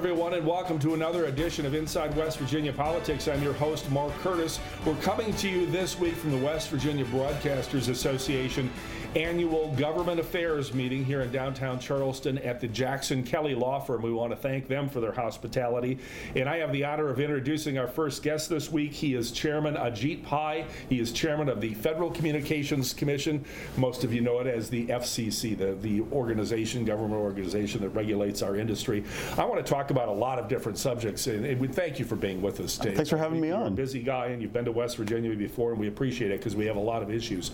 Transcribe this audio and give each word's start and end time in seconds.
everyone, 0.00 0.32
and 0.32 0.46
welcome 0.46 0.78
to 0.78 0.94
another 0.94 1.26
edition 1.26 1.66
of 1.66 1.74
Inside 1.74 2.16
West 2.16 2.38
Virginia 2.38 2.72
Politics. 2.72 3.28
I'm 3.28 3.42
your 3.42 3.52
host, 3.52 3.90
Mark 3.90 4.14
Curtis. 4.20 4.58
We're 4.86 4.94
coming 4.94 5.30
to 5.34 5.46
you 5.46 5.66
this 5.66 5.98
week 5.98 6.14
from 6.14 6.30
the 6.30 6.38
West 6.38 6.70
Virginia 6.70 7.04
Broadcasters 7.04 7.90
Association 7.90 8.70
annual 9.16 9.74
government 9.74 10.20
affairs 10.20 10.72
meeting 10.72 11.04
here 11.04 11.22
in 11.22 11.32
downtown 11.32 11.80
Charleston 11.80 12.38
at 12.38 12.60
the 12.60 12.68
Jackson 12.68 13.24
Kelly 13.24 13.54
Law 13.56 13.80
Firm. 13.80 14.02
We 14.02 14.12
want 14.12 14.30
to 14.30 14.36
thank 14.36 14.68
them 14.68 14.88
for 14.88 15.00
their 15.00 15.12
hospitality. 15.12 15.98
And 16.36 16.48
I 16.48 16.58
have 16.58 16.72
the 16.72 16.84
honor 16.84 17.08
of 17.08 17.18
introducing 17.18 17.76
our 17.76 17.88
first 17.88 18.22
guest 18.22 18.48
this 18.48 18.70
week. 18.70 18.92
He 18.92 19.14
is 19.14 19.32
Chairman 19.32 19.74
Ajit 19.74 20.22
Pai. 20.22 20.64
He 20.88 21.00
is 21.00 21.10
Chairman 21.10 21.48
of 21.48 21.60
the 21.60 21.74
Federal 21.74 22.10
Communications 22.10 22.92
Commission. 22.92 23.44
Most 23.76 24.04
of 24.04 24.14
you 24.14 24.20
know 24.20 24.38
it 24.40 24.46
as 24.46 24.70
the 24.70 24.86
FCC, 24.86 25.58
the, 25.58 25.74
the 25.74 26.02
organization, 26.12 26.84
government 26.84 27.20
organization 27.20 27.80
that 27.80 27.90
regulates 27.90 28.42
our 28.42 28.54
industry. 28.54 29.04
I 29.36 29.44
want 29.44 29.64
to 29.64 29.68
talk 29.68 29.90
about 29.90 30.08
a 30.08 30.12
lot 30.12 30.38
of 30.38 30.48
different 30.48 30.78
subjects, 30.78 31.26
and, 31.26 31.44
and 31.44 31.60
we 31.60 31.66
thank 31.66 31.98
you 31.98 32.04
for 32.04 32.16
being 32.16 32.40
with 32.40 32.60
us 32.60 32.78
today. 32.78 32.94
Thanks 32.94 33.10
for 33.10 33.16
having 33.16 33.40
me 33.40 33.48
You're 33.48 33.56
a 33.58 33.64
on. 33.64 33.74
busy 33.74 34.02
guy, 34.02 34.26
and 34.26 34.40
you've 34.40 34.52
been 34.52 34.64
to 34.66 34.72
West 34.72 34.96
Virginia 34.96 35.34
before, 35.34 35.72
and 35.72 35.80
we 35.80 35.88
appreciate 35.88 36.30
it 36.30 36.38
because 36.38 36.54
we 36.54 36.66
have 36.66 36.76
a 36.76 36.80
lot 36.80 37.02
of 37.02 37.10
issues. 37.10 37.50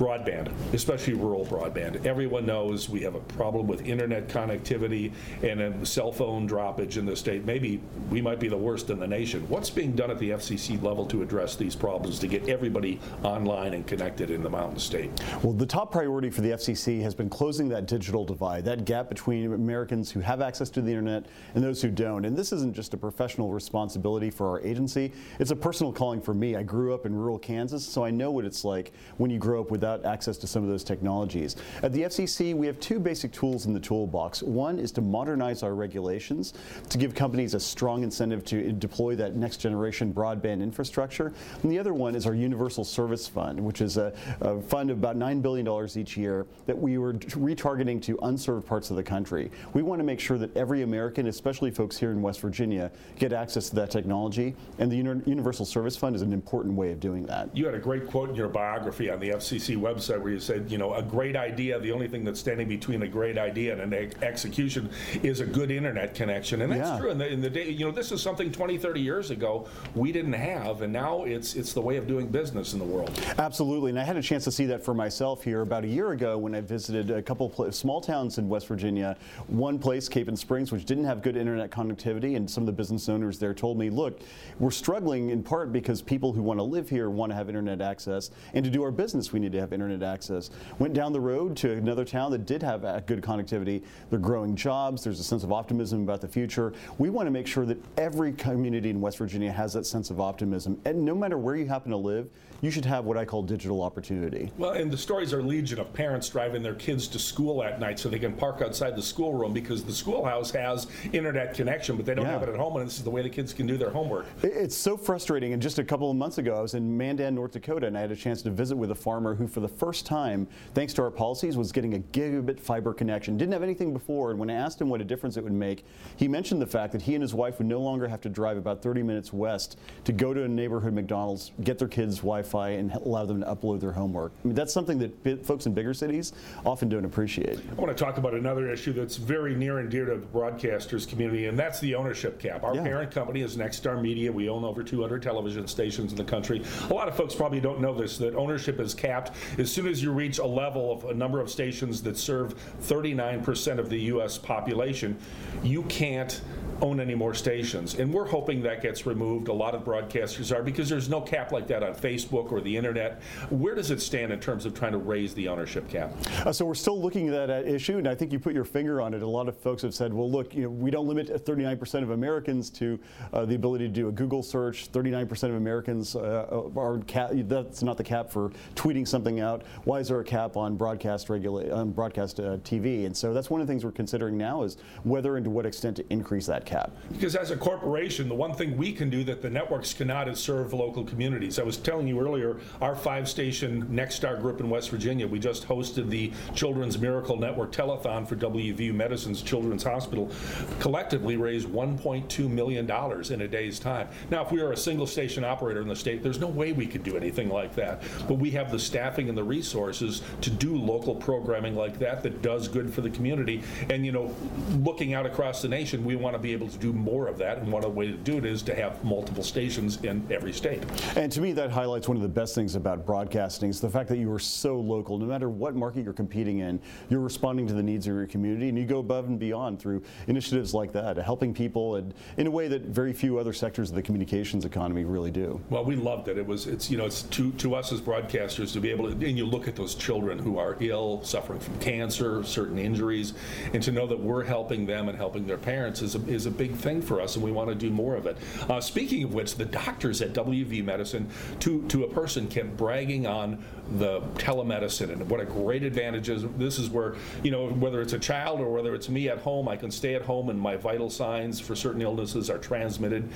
Broadband, 0.00 0.50
especially 0.72 1.12
rural 1.12 1.44
broadband. 1.44 2.06
Everyone 2.06 2.46
knows 2.46 2.88
we 2.88 3.02
have 3.02 3.16
a 3.16 3.20
problem 3.20 3.66
with 3.66 3.86
internet 3.86 4.28
connectivity 4.28 5.12
and 5.42 5.60
a 5.60 5.84
cell 5.84 6.10
phone 6.10 6.48
droppage 6.48 6.96
in 6.96 7.04
the 7.04 7.14
state. 7.14 7.44
Maybe 7.44 7.82
we 8.08 8.22
might 8.22 8.40
be 8.40 8.48
the 8.48 8.56
worst 8.56 8.88
in 8.88 8.98
the 8.98 9.06
nation. 9.06 9.46
What's 9.50 9.68
being 9.68 9.92
done 9.92 10.10
at 10.10 10.18
the 10.18 10.30
FCC 10.30 10.82
level 10.82 11.04
to 11.04 11.20
address 11.20 11.54
these 11.54 11.76
problems 11.76 12.18
to 12.20 12.28
get 12.28 12.48
everybody 12.48 12.98
online 13.22 13.74
and 13.74 13.86
connected 13.86 14.30
in 14.30 14.42
the 14.42 14.48
Mountain 14.48 14.78
State? 14.78 15.10
Well, 15.42 15.52
the 15.52 15.66
top 15.66 15.92
priority 15.92 16.30
for 16.30 16.40
the 16.40 16.52
FCC 16.52 17.02
has 17.02 17.14
been 17.14 17.28
closing 17.28 17.68
that 17.68 17.86
digital 17.86 18.24
divide, 18.24 18.64
that 18.64 18.86
gap 18.86 19.10
between 19.10 19.52
Americans 19.52 20.10
who 20.10 20.20
have 20.20 20.40
access 20.40 20.70
to 20.70 20.80
the 20.80 20.88
internet 20.88 21.26
and 21.54 21.62
those 21.62 21.82
who 21.82 21.90
don't. 21.90 22.24
And 22.24 22.34
this 22.34 22.54
isn't 22.54 22.74
just 22.74 22.94
a 22.94 22.96
professional 22.96 23.52
responsibility 23.52 24.30
for 24.30 24.48
our 24.48 24.62
agency, 24.62 25.12
it's 25.38 25.50
a 25.50 25.56
personal 25.56 25.92
calling 25.92 26.22
for 26.22 26.32
me. 26.32 26.56
I 26.56 26.62
grew 26.62 26.94
up 26.94 27.04
in 27.04 27.14
rural 27.14 27.38
Kansas, 27.38 27.86
so 27.86 28.02
I 28.02 28.10
know 28.10 28.30
what 28.30 28.46
it's 28.46 28.64
like 28.64 28.92
when 29.18 29.30
you 29.30 29.38
grow 29.38 29.60
up 29.60 29.70
access 30.04 30.36
to 30.38 30.46
some 30.46 30.62
of 30.62 30.68
those 30.68 30.84
technologies. 30.84 31.56
At 31.82 31.92
the 31.92 32.02
FCC, 32.02 32.54
we 32.54 32.66
have 32.66 32.78
two 32.80 32.98
basic 32.98 33.32
tools 33.32 33.66
in 33.66 33.72
the 33.72 33.80
toolbox. 33.80 34.42
One 34.42 34.78
is 34.78 34.92
to 34.92 35.00
modernize 35.00 35.62
our 35.62 35.74
regulations 35.74 36.54
to 36.88 36.98
give 36.98 37.14
companies 37.14 37.54
a 37.54 37.60
strong 37.60 38.02
incentive 38.02 38.44
to 38.46 38.72
deploy 38.72 39.16
that 39.16 39.36
next 39.36 39.58
generation 39.58 40.12
broadband 40.12 40.62
infrastructure. 40.62 41.32
And 41.62 41.70
the 41.70 41.78
other 41.78 41.94
one 41.94 42.14
is 42.14 42.26
our 42.26 42.34
Universal 42.34 42.84
Service 42.84 43.26
Fund, 43.26 43.60
which 43.60 43.80
is 43.80 43.96
a, 43.96 44.12
a 44.40 44.60
fund 44.62 44.90
of 44.90 44.98
about 44.98 45.16
$9 45.16 45.42
billion 45.42 45.88
each 45.96 46.16
year 46.16 46.46
that 46.66 46.78
we 46.78 46.98
were 46.98 47.14
retargeting 47.14 48.02
to 48.02 48.18
unserved 48.22 48.66
parts 48.66 48.90
of 48.90 48.96
the 48.96 49.02
country. 49.02 49.50
We 49.72 49.82
want 49.82 50.00
to 50.00 50.04
make 50.04 50.20
sure 50.20 50.38
that 50.38 50.56
every 50.56 50.82
American, 50.82 51.26
especially 51.26 51.70
folks 51.70 51.98
here 51.98 52.10
in 52.10 52.22
West 52.22 52.40
Virginia, 52.40 52.90
get 53.18 53.32
access 53.32 53.68
to 53.70 53.76
that 53.76 53.90
technology. 53.90 54.54
And 54.78 54.90
the 54.90 54.96
Universal 54.96 55.66
Service 55.66 55.96
Fund 55.96 56.16
is 56.16 56.22
an 56.22 56.32
important 56.32 56.74
way 56.74 56.92
of 56.92 57.00
doing 57.00 57.26
that. 57.26 57.54
You 57.56 57.66
had 57.66 57.74
a 57.74 57.78
great 57.78 58.06
quote 58.08 58.30
in 58.30 58.34
your 58.34 58.48
biography 58.48 59.10
on 59.10 59.20
the 59.20 59.30
FCC 59.30 59.76
website 59.80 60.20
where 60.20 60.32
you 60.32 60.40
said, 60.40 60.70
you 60.70 60.78
know, 60.78 60.94
a 60.94 61.02
great 61.02 61.36
idea, 61.36 61.78
the 61.80 61.92
only 61.92 62.08
thing 62.08 62.24
that's 62.24 62.40
standing 62.40 62.68
between 62.68 63.02
a 63.02 63.08
great 63.08 63.38
idea 63.38 63.72
and 63.72 63.92
an 63.92 63.94
ex- 63.94 64.14
execution 64.22 64.90
is 65.22 65.40
a 65.40 65.46
good 65.46 65.70
internet 65.70 66.14
connection. 66.14 66.62
And 66.62 66.72
that's 66.72 66.90
Yeah. 66.90 66.98
true. 66.98 67.10
In 67.10 67.18
the, 67.18 67.28
in 67.32 67.40
the 67.40 67.50
day, 67.50 67.70
you 67.70 67.84
know, 67.84 67.90
this 67.92 68.12
is 68.12 68.20
something 68.22 68.50
20, 68.52 68.78
30 68.78 69.00
years 69.00 69.30
ago 69.30 69.66
we 69.94 70.12
didn't 70.12 70.32
have, 70.34 70.82
and 70.82 70.92
now 70.92 71.24
it's 71.24 71.54
it's 71.54 71.72
the 71.72 71.80
way 71.80 71.96
of 71.96 72.06
doing 72.06 72.26
business 72.28 72.72
in 72.72 72.78
the 72.78 72.84
world. 72.84 73.10
Absolutely, 73.38 73.90
and 73.90 73.98
I 73.98 74.04
had 74.04 74.16
a 74.16 74.22
chance 74.22 74.44
to 74.44 74.52
see 74.52 74.66
that 74.66 74.84
for 74.84 74.94
myself 74.94 75.42
here 75.44 75.62
about 75.62 75.84
a 75.84 75.88
year 75.88 76.10
ago 76.12 76.38
when 76.38 76.54
I 76.54 76.60
visited 76.60 77.10
a 77.10 77.22
couple 77.22 77.48
pla 77.48 77.70
small 77.70 78.00
towns 78.00 78.38
in 78.38 78.48
West 78.48 78.66
Virginia. 78.66 79.16
One 79.48 79.78
place, 79.78 80.08
Capon 80.08 80.36
Springs, 80.36 80.72
which 80.72 80.84
didn't 80.84 81.04
have 81.04 81.22
good 81.22 81.36
internet 81.36 81.70
connectivity, 81.70 82.36
and 82.36 82.48
some 82.50 82.62
of 82.62 82.66
the 82.66 82.72
business 82.72 83.08
owners 83.08 83.38
there 83.38 83.54
told 83.54 83.78
me, 83.78 83.90
"Look, 83.90 84.20
we're 84.58 84.70
struggling 84.70 85.30
in 85.30 85.42
part 85.42 85.72
because 85.72 86.02
people 86.02 86.32
who 86.32 86.42
want 86.42 86.58
to 86.58 86.64
live 86.64 86.88
here 86.88 87.10
want 87.10 87.30
to 87.30 87.36
have 87.36 87.48
internet 87.48 87.80
access, 87.80 88.30
and 88.54 88.64
to 88.64 88.70
do 88.70 88.82
our 88.82 88.90
business, 88.90 89.32
we 89.32 89.40
need 89.40 89.52
to 89.52 89.59
have 89.60 89.72
internet 89.72 90.02
access." 90.02 90.50
Went 90.78 90.94
down 90.94 91.12
the 91.12 91.20
road 91.20 91.56
to 91.58 91.72
another 91.72 92.04
town 92.04 92.30
that 92.32 92.46
did 92.46 92.62
have 92.62 92.82
good 93.06 93.22
connectivity. 93.22 93.82
They're 94.10 94.18
growing 94.18 94.56
jobs. 94.56 95.04
There's 95.04 95.20
a 95.20 95.24
sense 95.24 95.44
of 95.44 95.52
optimism 95.52 96.02
about 96.02 96.20
the 96.20 96.28
future. 96.28 96.72
We 96.98 97.10
want 97.10 97.26
to 97.26 97.30
make 97.30 97.46
sure 97.46 97.66
that 97.66 97.78
every 97.96 98.32
community 98.32 98.90
in 98.90 99.00
West 99.00 99.18
Virginia 99.18 99.52
has 99.52 99.72
that 99.74 99.86
sense 99.86 100.10
of 100.10 100.20
optimism, 100.20 100.80
and 100.84 101.04
no 101.04 101.14
matter 101.14 101.38
where 101.38 101.56
you 101.56 101.66
happen 101.66 101.90
to 101.90 101.96
live, 101.96 102.28
you 102.60 102.70
should 102.70 102.84
have 102.84 103.04
what 103.04 103.16
I 103.16 103.24
call 103.24 103.42
digital 103.42 103.82
opportunity. 103.82 104.52
Well, 104.58 104.72
and 104.72 104.90
the 104.90 104.98
stories 104.98 105.32
are 105.32 105.42
legion 105.42 105.78
of 105.78 105.92
parents 105.92 106.28
driving 106.28 106.62
their 106.62 106.74
kids 106.74 107.08
to 107.08 107.18
school 107.18 107.62
at 107.62 107.80
night 107.80 107.98
so 107.98 108.08
they 108.08 108.18
can 108.18 108.32
park 108.34 108.62
outside 108.62 108.96
the 108.96 109.02
schoolroom 109.02 109.52
because 109.52 109.82
the 109.84 109.92
schoolhouse 109.92 110.50
has 110.50 110.86
internet 111.12 111.54
connection, 111.54 111.96
but 111.96 112.04
they 112.06 112.14
don't 112.14 112.26
Yeah. 112.26 112.32
have 112.32 112.42
it 112.42 112.48
at 112.48 112.56
home, 112.56 112.76
and 112.76 112.86
this 112.86 112.98
is 112.98 113.04
the 113.04 113.10
way 113.10 113.22
the 113.22 113.28
kids 113.30 113.52
can 113.52 113.66
do 113.66 113.76
their 113.76 113.90
homework. 113.90 114.26
It's 114.42 114.76
so 114.76 114.96
frustrating. 114.96 115.52
And 115.52 115.62
just 115.62 115.78
a 115.78 115.84
couple 115.84 116.10
of 116.10 116.16
months 116.16 116.38
ago, 116.38 116.54
I 116.56 116.60
was 116.60 116.74
in 116.74 116.96
Mandan, 116.96 117.34
North 117.34 117.52
Dakota, 117.52 117.86
and 117.86 117.96
I 117.96 118.00
had 118.00 118.10
a 118.10 118.16
chance 118.16 118.42
to 118.42 118.50
visit 118.50 118.76
with 118.76 118.90
a 118.90 118.94
farmer 118.94 119.34
who, 119.34 119.46
for 119.46 119.60
the 119.60 119.68
first 119.68 120.04
time, 120.06 120.46
thanks 120.74 120.92
to 120.94 121.02
our 121.02 121.10
policies, 121.10 121.56
was 121.56 121.72
getting 121.72 121.94
a 121.94 121.98
gigabit 121.98 122.60
fiber 122.60 122.92
connection. 122.92 123.36
Didn't 123.36 123.52
have 123.52 123.62
anything 123.62 123.92
before. 123.92 124.30
And 124.30 124.38
when 124.38 124.50
I 124.50 124.54
asked 124.54 124.80
him 124.80 124.88
what 124.88 125.00
a 125.00 125.04
difference 125.04 125.36
it 125.36 125.44
would 125.44 125.52
make, 125.52 125.84
he 126.16 126.28
mentioned 126.28 126.60
the 126.60 126.66
fact 126.66 126.92
that 126.92 127.02
he 127.02 127.14
and 127.14 127.22
his 127.22 127.34
wife 127.34 127.58
would 127.58 127.66
no 127.68 127.80
longer 127.80 128.06
have 128.08 128.20
to 128.22 128.28
drive 128.28 128.56
about 128.56 128.82
30 128.82 129.02
minutes 129.02 129.32
west 129.32 129.78
to 130.04 130.12
go 130.12 130.34
to 130.34 130.44
a 130.44 130.48
neighborhood 130.48 130.92
McDonald's, 130.92 131.52
get 131.64 131.78
their 131.78 131.88
kids 131.88 132.16
Wi-Fi, 132.18 132.49
and 132.54 132.92
allow 132.92 133.24
them 133.24 133.40
to 133.40 133.46
upload 133.46 133.80
their 133.80 133.92
homework. 133.92 134.32
I 134.44 134.48
mean, 134.48 134.54
that's 134.54 134.72
something 134.72 134.98
that 134.98 135.22
bi- 135.24 135.36
folks 135.36 135.66
in 135.66 135.72
bigger 135.74 135.94
cities 135.94 136.32
often 136.66 136.88
don't 136.88 137.04
appreciate. 137.04 137.58
I 137.70 137.74
want 137.74 137.96
to 137.96 138.04
talk 138.04 138.18
about 138.18 138.34
another 138.34 138.70
issue 138.70 138.92
that's 138.92 139.16
very 139.16 139.54
near 139.54 139.78
and 139.78 139.90
dear 139.90 140.04
to 140.06 140.16
the 140.16 140.26
broadcasters 140.26 141.08
community, 141.08 141.46
and 141.46 141.58
that's 141.58 141.80
the 141.80 141.94
ownership 141.94 142.38
cap. 142.38 142.64
Our 142.64 142.74
Yeah. 142.74 142.82
parent 142.82 143.10
company 143.12 143.40
is 143.42 143.56
Nexstar 143.56 144.00
Media. 144.00 144.30
We 144.32 144.48
own 144.48 144.64
over 144.64 144.82
200 144.82 145.22
television 145.22 145.66
stations 145.66 146.12
in 146.12 146.18
the 146.18 146.24
country. 146.24 146.62
A 146.90 146.94
lot 146.94 147.08
of 147.08 147.14
folks 147.16 147.34
probably 147.34 147.60
don't 147.60 147.80
know 147.80 147.94
this 147.94 148.18
that 148.18 148.34
ownership 148.34 148.80
is 148.80 148.94
capped 148.94 149.32
as 149.58 149.70
soon 149.70 149.86
as 149.86 150.02
you 150.02 150.10
reach 150.12 150.38
a 150.38 150.46
level 150.46 150.92
of 150.92 151.04
a 151.04 151.14
number 151.14 151.40
of 151.40 151.48
stations 151.50 152.02
that 152.02 152.16
serve 152.18 152.54
39% 152.82 153.78
of 153.78 153.88
the 153.88 153.98
U.S. 154.02 154.38
population. 154.38 155.16
You 155.62 155.82
can't 155.84 156.40
own 156.82 157.00
any 157.00 157.14
more 157.14 157.34
stations. 157.34 157.94
And 157.94 158.12
we're 158.12 158.26
hoping 158.26 158.62
that 158.62 158.82
gets 158.82 159.06
removed. 159.06 159.48
A 159.48 159.52
lot 159.52 159.74
of 159.74 159.84
broadcasters 159.84 160.54
are 160.54 160.62
because 160.62 160.88
there's 160.88 161.08
no 161.08 161.20
cap 161.20 161.52
like 161.52 161.66
that 161.68 161.82
on 161.82 161.94
Facebook 161.94 162.52
or 162.52 162.60
the 162.60 162.76
internet. 162.76 163.22
Where 163.50 163.74
does 163.74 163.90
it 163.90 164.00
stand 164.00 164.32
in 164.32 164.40
terms 164.40 164.66
of 164.66 164.74
trying 164.74 164.92
to 164.92 164.98
raise 164.98 165.34
the 165.34 165.48
ownership 165.48 165.88
cap? 165.88 166.12
Uh, 166.44 166.52
so 166.52 166.64
we're 166.64 166.74
still 166.74 167.00
looking 167.00 167.28
at 167.28 167.46
that 167.46 167.66
issue, 167.66 167.98
and 167.98 168.08
I 168.08 168.14
think 168.14 168.32
you 168.32 168.38
put 168.38 168.54
your 168.54 168.64
finger 168.64 169.00
on 169.00 169.14
it. 169.14 169.22
A 169.22 169.26
lot 169.26 169.48
of 169.48 169.56
folks 169.58 169.82
have 169.82 169.94
said, 169.94 170.12
well, 170.12 170.30
look, 170.30 170.54
you 170.54 170.62
know, 170.62 170.70
we 170.70 170.90
don't 170.90 171.06
limit 171.06 171.28
39% 171.28 172.02
of 172.02 172.10
Americans 172.10 172.70
to 172.70 172.98
uh, 173.32 173.44
the 173.44 173.54
ability 173.54 173.86
to 173.86 173.92
do 173.92 174.08
a 174.08 174.12
Google 174.12 174.42
search. 174.42 174.90
39% 174.92 175.30
of 175.44 175.54
Americans 175.54 176.16
uh, 176.16 176.70
are 176.76 176.98
cap. 177.06 177.30
That's 177.32 177.82
not 177.82 177.96
the 177.96 178.04
cap 178.04 178.30
for 178.30 178.50
tweeting 178.74 179.06
something 179.06 179.40
out. 179.40 179.62
Why 179.84 180.00
is 180.00 180.08
there 180.08 180.20
a 180.20 180.24
cap 180.24 180.56
on 180.56 180.76
broadcast 180.76 181.28
regula- 181.28 181.70
on 181.70 181.90
broadcast 181.90 182.40
uh, 182.40 182.58
TV? 182.58 183.06
And 183.06 183.16
so 183.16 183.34
that's 183.34 183.50
one 183.50 183.60
of 183.60 183.66
the 183.66 183.70
things 183.70 183.84
we're 183.84 183.92
considering 183.92 184.36
now 184.36 184.62
is 184.62 184.76
whether 185.04 185.36
and 185.36 185.44
to 185.44 185.50
what 185.50 185.66
extent 185.66 185.96
to 185.96 186.04
increase 186.10 186.46
that 186.46 186.66
cap. 186.70 186.92
Because 187.10 187.34
as 187.34 187.50
a 187.50 187.56
corporation, 187.56 188.28
the 188.28 188.34
one 188.34 188.54
thing 188.54 188.76
we 188.76 188.92
can 188.92 189.10
do 189.10 189.24
that 189.24 189.42
the 189.42 189.50
networks 189.50 189.92
cannot 189.92 190.28
is 190.28 190.38
serve 190.38 190.72
local 190.72 191.04
communities. 191.04 191.58
I 191.58 191.64
was 191.64 191.76
telling 191.76 192.06
you 192.06 192.20
earlier, 192.20 192.58
our 192.80 192.94
five 192.94 193.28
station 193.28 193.86
Nexstar 193.86 194.40
group 194.40 194.60
in 194.60 194.70
West 194.70 194.90
Virginia, 194.90 195.26
we 195.26 195.40
just 195.40 195.66
hosted 195.66 196.08
the 196.08 196.32
Children's 196.54 196.98
Miracle 196.98 197.36
Network 197.36 197.72
Telethon 197.72 198.26
for 198.26 198.36
WVU 198.36 198.94
Medicine's 198.94 199.42
Children's 199.42 199.82
Hospital, 199.82 200.30
collectively 200.78 201.36
raised 201.36 201.68
$1.2 201.68 202.48
million 202.48 202.88
in 203.32 203.40
a 203.40 203.48
day's 203.48 203.80
time. 203.80 204.08
Now, 204.30 204.44
if 204.44 204.52
we 204.52 204.62
were 204.62 204.72
a 204.72 204.76
single 204.76 205.06
station 205.06 205.44
operator 205.44 205.80
in 205.80 205.88
the 205.88 205.96
state, 205.96 206.22
there's 206.22 206.38
no 206.38 206.46
way 206.46 206.72
we 206.72 206.86
could 206.86 207.02
do 207.02 207.16
anything 207.16 207.48
like 207.48 207.74
that. 207.74 208.02
But 208.28 208.34
we 208.34 208.50
have 208.52 208.70
the 208.70 208.78
staffing 208.78 209.28
and 209.28 209.36
the 209.36 209.44
resources 209.44 210.22
to 210.42 210.50
do 210.50 210.76
local 210.76 211.16
programming 211.16 211.74
like 211.74 211.98
that 211.98 212.22
that 212.22 212.42
does 212.42 212.68
good 212.68 212.94
for 212.94 213.00
the 213.00 213.10
community. 213.10 213.62
And, 213.88 214.06
you 214.06 214.12
know, 214.12 214.34
looking 214.76 215.14
out 215.14 215.26
across 215.26 215.62
the 215.62 215.68
nation, 215.68 216.04
we 216.04 216.14
want 216.14 216.34
to 216.34 216.38
be 216.38 216.59
able 216.60 216.70
to 216.70 216.78
do 216.78 216.92
more 216.92 217.26
of 217.26 217.38
that. 217.38 217.58
And 217.58 217.72
one 217.72 217.84
of 217.84 217.92
the 217.92 217.96
ways 217.96 218.12
to 218.12 218.18
do 218.18 218.38
it 218.38 218.44
is 218.44 218.62
to 218.62 218.74
have 218.74 219.02
multiple 219.02 219.42
stations 219.42 220.02
in 220.04 220.26
every 220.30 220.52
state. 220.52 220.82
And 221.16 221.32
to 221.32 221.40
me, 221.40 221.52
that 221.52 221.70
highlights 221.70 222.08
one 222.08 222.16
of 222.16 222.22
the 222.22 222.28
best 222.28 222.54
things 222.54 222.74
about 222.74 223.06
broadcasting 223.06 223.70
is 223.70 223.80
the 223.80 223.88
fact 223.88 224.08
that 224.10 224.18
you 224.18 224.30
are 224.32 224.38
so 224.38 224.78
local. 224.78 225.18
No 225.18 225.26
matter 225.26 225.48
what 225.48 225.74
market 225.74 226.04
you're 226.04 226.12
competing 226.12 226.58
in, 226.58 226.80
you're 227.08 227.20
responding 227.20 227.66
to 227.66 227.72
the 227.72 227.82
needs 227.82 228.06
of 228.06 228.14
your 228.14 228.26
community, 228.26 228.68
and 228.68 228.76
you 228.76 228.84
go 228.84 228.98
above 228.98 229.26
and 229.26 229.38
beyond 229.38 229.78
through 229.78 230.02
initiatives 230.26 230.74
like 230.74 230.92
that, 230.92 231.16
helping 231.16 231.54
people 231.54 231.96
and 231.96 232.14
in 232.36 232.46
a 232.46 232.50
way 232.50 232.68
that 232.68 232.82
very 232.82 233.12
few 233.12 233.38
other 233.38 233.52
sectors 233.52 233.90
of 233.90 233.96
the 233.96 234.02
communications 234.02 234.64
economy 234.64 235.04
really 235.04 235.30
do. 235.30 235.60
Well, 235.70 235.84
we 235.84 235.96
loved 235.96 236.28
it. 236.28 236.36
It 236.36 236.46
was, 236.46 236.66
it's, 236.66 236.90
you 236.90 236.98
know, 236.98 237.06
it's 237.06 237.22
to, 237.22 237.52
to 237.52 237.74
us 237.74 237.92
as 237.92 238.00
broadcasters 238.00 238.72
to 238.74 238.80
be 238.80 238.90
able 238.90 239.10
to, 239.10 239.26
and 239.26 239.38
you 239.38 239.46
look 239.46 239.68
at 239.68 239.76
those 239.76 239.94
children 239.94 240.38
who 240.38 240.58
are 240.58 240.76
ill, 240.80 241.22
suffering 241.22 241.60
from 241.60 241.78
cancer, 241.78 242.44
certain 242.44 242.78
injuries, 242.78 243.34
and 243.72 243.82
to 243.82 243.92
know 243.92 244.06
that 244.06 244.18
we're 244.18 244.44
helping 244.44 244.86
them 244.86 245.08
and 245.08 245.16
helping 245.16 245.46
their 245.46 245.58
parents 245.58 246.02
is 246.02 246.14
a, 246.14 246.26
is 246.26 246.46
a 246.46 246.49
a 246.50 246.52
big 246.52 246.74
thing 246.74 247.00
for 247.00 247.20
us, 247.20 247.36
and 247.36 247.44
we 247.44 247.52
want 247.52 247.68
to 247.68 247.74
do 247.74 247.90
more 247.90 248.16
of 248.16 248.26
it. 248.26 248.36
Uh, 248.68 248.80
speaking 248.80 249.24
of 249.24 249.32
which, 249.32 249.54
the 249.54 249.64
doctors 249.64 250.20
at 250.20 250.32
WV 250.32 250.84
Medicine, 250.84 251.28
to, 251.60 251.86
to 251.88 252.04
a 252.04 252.08
person, 252.08 252.48
kept 252.48 252.76
bragging 252.76 253.26
on 253.26 253.62
the 253.98 254.20
telemedicine 254.34 255.10
and 255.10 255.28
what 255.28 255.40
a 255.40 255.44
great 255.44 255.82
advantage 255.82 256.28
is. 256.28 256.44
This 256.56 256.78
is 256.78 256.90
where, 256.90 257.16
you 257.42 257.50
know, 257.50 257.68
whether 257.68 258.00
it's 258.00 258.12
a 258.12 258.18
child 258.18 258.60
or 258.60 258.70
whether 258.70 258.94
it's 258.94 259.08
me 259.08 259.28
at 259.28 259.38
home, 259.38 259.68
I 259.68 259.76
can 259.76 259.90
stay 259.90 260.14
at 260.14 260.22
home 260.22 260.48
and 260.48 260.58
my 260.58 260.76
vital 260.76 261.10
signs 261.10 261.58
for 261.58 261.74
certain 261.74 262.00
illnesses 262.00 262.50
are 262.50 262.58
transmitted 262.58 263.28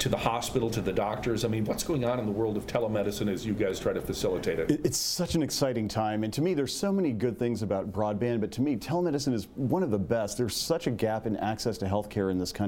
to 0.00 0.08
the 0.08 0.16
hospital, 0.16 0.68
to 0.70 0.80
the 0.80 0.92
doctors. 0.92 1.44
I 1.44 1.48
mean, 1.48 1.64
what's 1.64 1.84
going 1.84 2.04
on 2.04 2.18
in 2.18 2.26
the 2.26 2.32
world 2.32 2.56
of 2.56 2.66
telemedicine 2.66 3.32
as 3.32 3.46
you 3.46 3.54
guys 3.54 3.78
try 3.78 3.92
to 3.92 4.00
facilitate 4.00 4.58
it? 4.58 4.80
It's 4.84 4.98
such 4.98 5.34
an 5.34 5.42
exciting 5.42 5.86
time. 5.86 6.24
And 6.24 6.32
to 6.32 6.42
me, 6.42 6.54
there's 6.54 6.74
so 6.74 6.92
many 6.92 7.12
good 7.12 7.38
things 7.38 7.62
about 7.62 7.92
broadband, 7.92 8.40
but 8.40 8.50
to 8.52 8.62
me, 8.62 8.76
telemedicine 8.76 9.32
is 9.32 9.46
one 9.54 9.82
of 9.82 9.90
the 9.90 9.98
best. 9.98 10.38
There's 10.38 10.56
such 10.56 10.86
a 10.88 10.90
gap 10.90 11.26
in 11.26 11.36
access 11.36 11.78
to 11.78 11.86
healthcare 11.86 12.30
in 12.30 12.38
this 12.38 12.52
country. 12.52 12.59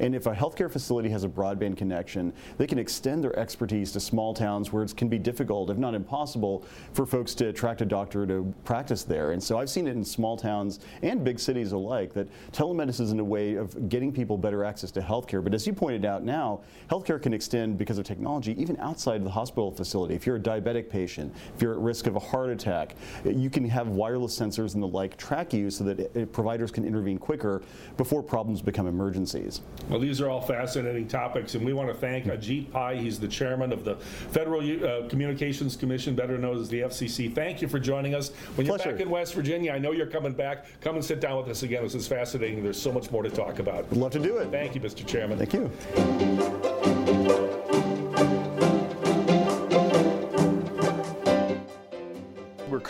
And 0.00 0.14
if 0.14 0.26
a 0.26 0.34
healthcare 0.34 0.70
facility 0.70 1.08
has 1.10 1.24
a 1.24 1.28
broadband 1.28 1.76
connection, 1.76 2.32
they 2.56 2.66
can 2.66 2.78
extend 2.78 3.22
their 3.22 3.38
expertise 3.38 3.92
to 3.92 4.00
small 4.00 4.34
towns 4.34 4.72
where 4.72 4.82
it 4.82 4.96
can 4.96 5.08
be 5.08 5.18
difficult, 5.18 5.70
if 5.70 5.76
not 5.76 5.94
impossible, 5.94 6.64
for 6.92 7.06
folks 7.06 7.34
to 7.34 7.48
attract 7.48 7.82
a 7.82 7.84
doctor 7.84 8.26
to 8.26 8.52
practice 8.64 9.04
there. 9.04 9.32
And 9.32 9.42
so 9.42 9.58
I've 9.58 9.70
seen 9.70 9.86
it 9.86 9.92
in 9.92 10.04
small 10.04 10.36
towns 10.36 10.80
and 11.02 11.24
big 11.24 11.38
cities 11.38 11.72
alike 11.72 12.12
that 12.14 12.28
telemedicine 12.52 13.00
is 13.00 13.12
a 13.12 13.24
way 13.24 13.54
of 13.54 13.88
getting 13.88 14.12
people 14.12 14.38
better 14.38 14.64
access 14.64 14.90
to 14.92 15.00
healthcare. 15.00 15.42
But 15.42 15.54
as 15.54 15.66
you 15.66 15.72
pointed 15.72 16.04
out 16.04 16.24
now, 16.24 16.60
healthcare 16.90 17.20
can 17.20 17.32
extend 17.32 17.78
because 17.78 17.98
of 17.98 18.04
technology 18.04 18.60
even 18.60 18.78
outside 18.78 19.16
of 19.16 19.24
the 19.24 19.30
hospital 19.30 19.70
facility. 19.70 20.14
If 20.14 20.26
you're 20.26 20.36
a 20.36 20.40
diabetic 20.40 20.88
patient, 20.88 21.34
if 21.54 21.62
you're 21.62 21.72
at 21.72 21.78
risk 21.78 22.06
of 22.06 22.16
a 22.16 22.20
heart 22.20 22.50
attack, 22.50 22.94
you 23.24 23.50
can 23.50 23.68
have 23.68 23.88
wireless 23.88 24.38
sensors 24.38 24.74
and 24.74 24.82
the 24.82 24.88
like 24.88 25.16
track 25.16 25.52
you 25.52 25.70
so 25.70 25.84
that 25.84 25.98
it, 26.16 26.32
providers 26.32 26.70
can 26.70 26.84
intervene 26.84 27.18
quicker 27.18 27.62
before 27.96 28.22
problems 28.22 28.62
become 28.62 28.86
emergencies. 29.08 29.62
Well, 29.88 30.00
these 30.00 30.20
are 30.20 30.28
all 30.28 30.40
fascinating 30.40 31.08
topics, 31.08 31.54
and 31.54 31.64
we 31.64 31.72
want 31.72 31.88
to 31.88 31.94
thank 31.94 32.26
Ajit 32.26 32.70
Pai. 32.70 32.98
He's 32.98 33.18
the 33.18 33.28
chairman 33.28 33.72
of 33.72 33.84
the 33.84 33.96
Federal 33.96 34.60
uh, 34.60 35.08
Communications 35.08 35.76
Commission, 35.76 36.14
better 36.14 36.36
known 36.36 36.60
as 36.60 36.68
the 36.68 36.80
FCC. 36.80 37.34
Thank 37.34 37.62
you 37.62 37.68
for 37.68 37.78
joining 37.78 38.14
us. 38.14 38.30
When 38.54 38.66
you're 38.66 38.78
back 38.78 39.00
in 39.00 39.08
West 39.08 39.34
Virginia, 39.34 39.72
I 39.72 39.78
know 39.78 39.92
you're 39.92 40.06
coming 40.06 40.32
back. 40.32 40.66
Come 40.80 40.96
and 40.96 41.04
sit 41.04 41.20
down 41.20 41.38
with 41.38 41.48
us 41.48 41.62
again. 41.62 41.82
This 41.82 41.94
is 41.94 42.06
fascinating. 42.06 42.62
There's 42.62 42.80
so 42.80 42.92
much 42.92 43.10
more 43.10 43.22
to 43.22 43.30
talk 43.30 43.58
about. 43.58 43.88
Would 43.90 43.98
love 43.98 44.12
to 44.12 44.18
do 44.18 44.36
it. 44.38 44.50
Thank 44.50 44.74
you, 44.74 44.80
Mr. 44.80 45.06
Chairman. 45.06 45.38
Thank 45.38 45.54
you. 45.54 46.77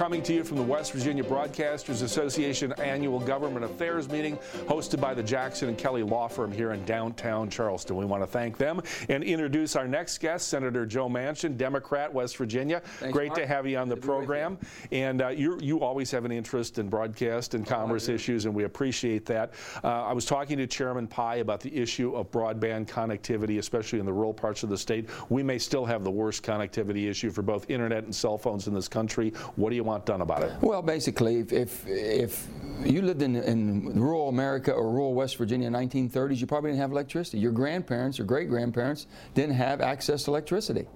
Coming 0.08 0.22
to 0.22 0.32
you 0.32 0.42
from 0.42 0.56
the 0.56 0.62
West 0.62 0.92
Virginia 0.92 1.22
Broadcasters 1.22 2.00
Association 2.00 2.72
annual 2.78 3.20
Government 3.20 3.62
Affairs 3.62 4.08
meeting 4.08 4.38
hosted 4.66 5.02
by 5.02 5.12
the 5.12 5.22
Jackson 5.22 5.68
and 5.68 5.76
Kelly 5.76 6.02
Law 6.02 6.28
Firm 6.28 6.50
here 6.50 6.72
in 6.72 6.82
downtown 6.86 7.50
Charleston. 7.50 7.94
We 7.94 8.06
want 8.06 8.22
to 8.22 8.26
thank 8.26 8.56
them 8.56 8.80
and 9.10 9.22
introduce 9.22 9.76
our 9.76 9.86
next 9.86 10.16
guest, 10.16 10.48
Senator 10.48 10.86
Joe 10.86 11.10
Manchin, 11.10 11.58
Democrat, 11.58 12.10
West 12.10 12.38
Virginia. 12.38 12.80
Thanks, 12.80 13.12
Great 13.12 13.28
Mark. 13.28 13.40
to 13.40 13.46
have 13.46 13.66
you 13.66 13.76
on 13.76 13.90
the 13.90 13.96
Good 13.96 14.00
to 14.00 14.06
be 14.06 14.12
with 14.14 14.18
program. 14.26 14.58
And 14.92 15.20
uh, 15.20 15.28
you 15.28 15.58
you 15.60 15.80
always 15.80 16.10
have 16.12 16.24
an 16.24 16.32
interest 16.32 16.78
in 16.78 16.88
broadcast 16.88 17.52
and 17.52 17.66
commerce 17.66 18.08
issues, 18.08 18.46
and 18.46 18.54
we 18.54 18.64
appreciate 18.64 19.26
that. 19.26 19.52
Uh, 19.84 19.88
I 19.88 20.14
was 20.14 20.24
talking 20.24 20.56
to 20.56 20.66
Chairman 20.66 21.06
Pai 21.06 21.40
about 21.40 21.60
the 21.60 21.76
issue 21.76 22.16
of 22.16 22.30
broadband 22.30 22.86
connectivity, 22.86 23.58
especially 23.58 23.98
in 23.98 24.06
the 24.06 24.12
rural 24.14 24.32
parts 24.32 24.62
of 24.62 24.70
the 24.70 24.78
state. 24.78 25.10
We 25.28 25.42
may 25.42 25.58
still 25.58 25.84
have 25.84 26.02
the 26.02 26.10
worst 26.10 26.42
connectivity 26.42 27.10
issue 27.10 27.28
for 27.30 27.42
both 27.42 27.68
internet 27.68 28.04
and 28.04 28.14
cell 28.14 28.38
phones 28.38 28.68
in 28.68 28.72
this 28.72 28.88
country. 28.88 29.34
What 29.56 29.68
do 29.68 29.76
you 29.76 29.84
want 29.84 29.97
done 30.04 30.20
about 30.20 30.42
it? 30.42 30.52
Well, 30.60 30.82
basically, 30.82 31.38
if 31.38 31.52
if, 31.52 31.86
if 31.86 32.48
you 32.84 33.02
lived 33.02 33.22
in, 33.22 33.36
in 33.36 34.00
rural 34.00 34.28
America 34.28 34.72
or 34.72 34.90
rural 34.90 35.14
West 35.14 35.36
Virginia 35.36 35.66
in 35.66 35.72
the 35.72 35.78
1930s, 35.78 36.40
you 36.40 36.46
probably 36.46 36.70
didn't 36.70 36.80
have 36.80 36.92
electricity. 36.92 37.38
Your 37.38 37.52
grandparents 37.52 38.20
or 38.20 38.24
great 38.24 38.48
grandparents 38.48 39.06
didn't 39.34 39.54
have 39.54 39.80
access 39.80 40.24
to 40.24 40.30
electricity. 40.30 40.86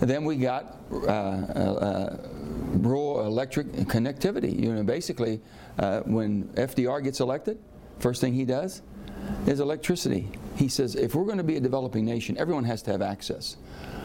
Then 0.00 0.24
we 0.24 0.36
got 0.36 0.78
uh, 0.90 1.06
uh, 1.06 2.16
rural 2.78 3.26
electric 3.26 3.66
connectivity. 3.66 4.58
You 4.58 4.74
know, 4.74 4.82
basically, 4.82 5.40
uh, 5.78 6.00
when 6.00 6.44
FDR 6.54 7.02
gets 7.04 7.20
elected, 7.20 7.58
first 7.98 8.20
thing 8.20 8.32
he 8.32 8.44
does 8.44 8.82
is 9.46 9.60
electricity. 9.60 10.28
He 10.56 10.68
says, 10.68 10.94
if 10.94 11.14
we're 11.14 11.24
going 11.24 11.38
to 11.38 11.44
be 11.44 11.56
a 11.56 11.60
developing 11.60 12.04
nation, 12.04 12.36
everyone 12.38 12.64
has 12.64 12.82
to 12.82 12.92
have 12.92 13.02
access. 13.02 13.56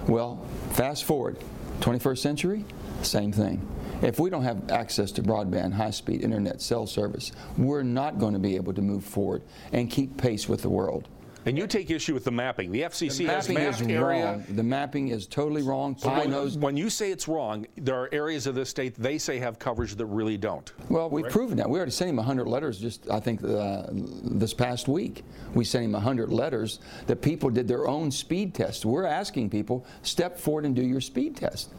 Well, 0.08 0.46
fast 0.72 1.06
forward, 1.06 1.38
21st 1.80 2.18
century, 2.18 2.66
same 3.02 3.32
thing. 3.32 3.66
If 4.06 4.20
we 4.20 4.30
don't 4.30 4.44
have 4.44 4.70
access 4.70 5.12
to 5.14 5.24
broadband, 5.24 5.74
high 5.74 5.90
speed 5.90 6.22
internet, 6.22 6.62
cell 6.62 6.86
service, 6.86 7.32
we're 7.58 7.82
not 7.82 8.20
going 8.20 8.34
to 8.34 8.40
be 8.40 8.56
able 8.56 8.72
to 8.76 8.82
move 8.84 9.04
forward 9.04 9.42
and 9.74 9.90
keep 9.90 10.16
pace 10.16 10.48
with 10.48 10.62
the 10.62 10.70
world. 10.70 11.08
And 11.46 11.56
you 11.56 11.68
take 11.68 11.92
issue 11.92 12.16
with 12.16 12.24
the 12.24 12.32
mapping. 12.32 12.72
The 12.72 12.82
FCC 12.82 13.28
has 13.28 13.48
mapping 13.48 13.64
is 13.64 13.80
mapped 13.80 13.92
area. 13.92 14.26
wrong. 14.26 14.46
The 14.50 14.64
mapping 14.64 15.08
is 15.10 15.28
totally 15.28 15.62
wrong. 15.62 15.96
So 15.96 16.10
when, 16.10 16.32
when 16.60 16.76
you 16.76 16.90
say 16.90 17.12
it's 17.12 17.28
wrong, 17.28 17.68
there 17.78 17.96
are 17.96 18.10
areas 18.12 18.48
of 18.48 18.56
this 18.56 18.70
state 18.70 18.96
they 18.96 19.20
say 19.20 19.38
have 19.38 19.60
coverage 19.60 19.96
that 19.96 20.06
really 20.08 20.38
don't. 20.38 20.74
Well, 20.90 21.08
we've 21.08 21.30
proven 21.30 21.56
that. 21.58 21.70
We 21.70 21.78
already 21.78 21.92
sent 21.92 22.10
him 22.10 22.16
100 22.16 22.48
letters 22.48 22.80
just, 22.80 23.08
I 23.12 23.20
think, 23.20 23.44
uh, 23.44 23.84
this 23.92 24.56
past 24.56 24.88
week. 24.88 25.24
We 25.54 25.66
sent 25.66 25.86
him 25.86 25.92
100 25.92 26.34
letters 26.34 26.80
that 27.06 27.22
people 27.22 27.52
did 27.52 27.68
their 27.68 27.88
own 27.88 28.10
speed 28.10 28.56
test. 28.56 28.84
We're 28.84 29.06
asking 29.06 29.52
people, 29.52 29.86
step 30.02 30.40
forward 30.40 30.66
and 30.66 30.76
do 30.76 30.82
your 30.82 31.02
speed 31.02 31.38
test. 31.38 31.74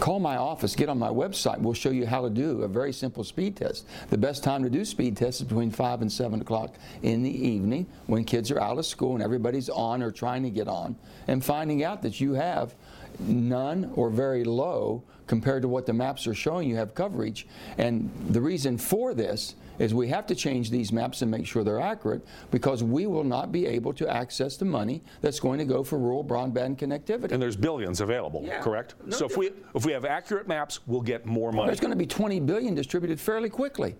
Call 0.00 0.20
my 0.20 0.36
office, 0.36 0.76
get 0.76 0.90
on 0.90 0.98
my 0.98 1.08
website. 1.08 1.58
We'll 1.58 1.72
show 1.72 1.90
you 1.90 2.06
how 2.06 2.20
to 2.22 2.30
do 2.30 2.62
a 2.62 2.68
very 2.68 2.92
simple 2.92 3.24
speed 3.24 3.56
test. 3.56 3.86
The 4.10 4.18
best 4.18 4.44
time 4.44 4.62
to 4.64 4.70
do 4.70 4.84
speed 4.84 5.16
tests 5.16 5.40
is 5.40 5.46
between 5.46 5.70
5 5.70 6.02
and 6.02 6.12
7 6.12 6.42
o'clock 6.42 6.74
in 7.02 7.22
the 7.22 7.30
evening 7.30 7.86
when 8.06 8.24
kids 8.24 8.50
are 8.50 8.60
out 8.60 8.76
of 8.76 8.84
school 8.84 8.97
and 9.06 9.22
everybody's 9.22 9.68
on 9.68 10.02
or 10.02 10.10
trying 10.10 10.42
to 10.42 10.50
get 10.50 10.68
on, 10.68 10.96
and 11.28 11.44
finding 11.44 11.84
out 11.84 12.02
that 12.02 12.20
you 12.20 12.34
have 12.34 12.74
none 13.20 13.90
or 13.94 14.10
very 14.10 14.44
low 14.44 15.02
compared 15.26 15.62
to 15.62 15.68
what 15.68 15.86
the 15.86 15.92
maps 15.92 16.26
are 16.26 16.34
showing 16.34 16.68
you 16.68 16.76
have 16.76 16.94
coverage. 16.94 17.46
And 17.76 18.10
the 18.30 18.40
reason 18.40 18.78
for 18.78 19.12
this 19.14 19.54
is 19.78 19.94
we 19.94 20.08
have 20.08 20.26
to 20.26 20.34
change 20.34 20.70
these 20.70 20.90
maps 20.92 21.22
and 21.22 21.30
make 21.30 21.46
sure 21.46 21.62
they're 21.62 21.80
accurate 21.80 22.24
because 22.50 22.82
we 22.82 23.06
will 23.06 23.22
not 23.24 23.52
be 23.52 23.66
able 23.66 23.92
to 23.92 24.08
access 24.08 24.56
the 24.56 24.64
money 24.64 25.02
that's 25.20 25.38
going 25.38 25.58
to 25.58 25.64
go 25.64 25.84
for 25.84 25.98
rural 25.98 26.24
broadband 26.24 26.76
connectivity. 26.78 27.30
And 27.32 27.40
there's 27.42 27.56
billions 27.56 28.00
available, 28.00 28.42
Yeah. 28.44 28.60
correct? 28.60 28.94
No 29.04 29.16
so 29.16 29.26
if 29.26 29.36
we 29.36 29.50
if 29.74 29.84
we 29.84 29.92
have 29.92 30.04
accurate 30.04 30.48
maps, 30.48 30.80
we'll 30.86 31.00
get 31.02 31.26
more 31.26 31.52
money. 31.52 31.66
There's 31.66 31.80
going 31.80 31.92
to 31.92 31.96
be 31.96 32.06
20 32.06 32.40
billion 32.40 32.74
distributed 32.74 33.20
fairly 33.20 33.50
quickly. 33.50 33.96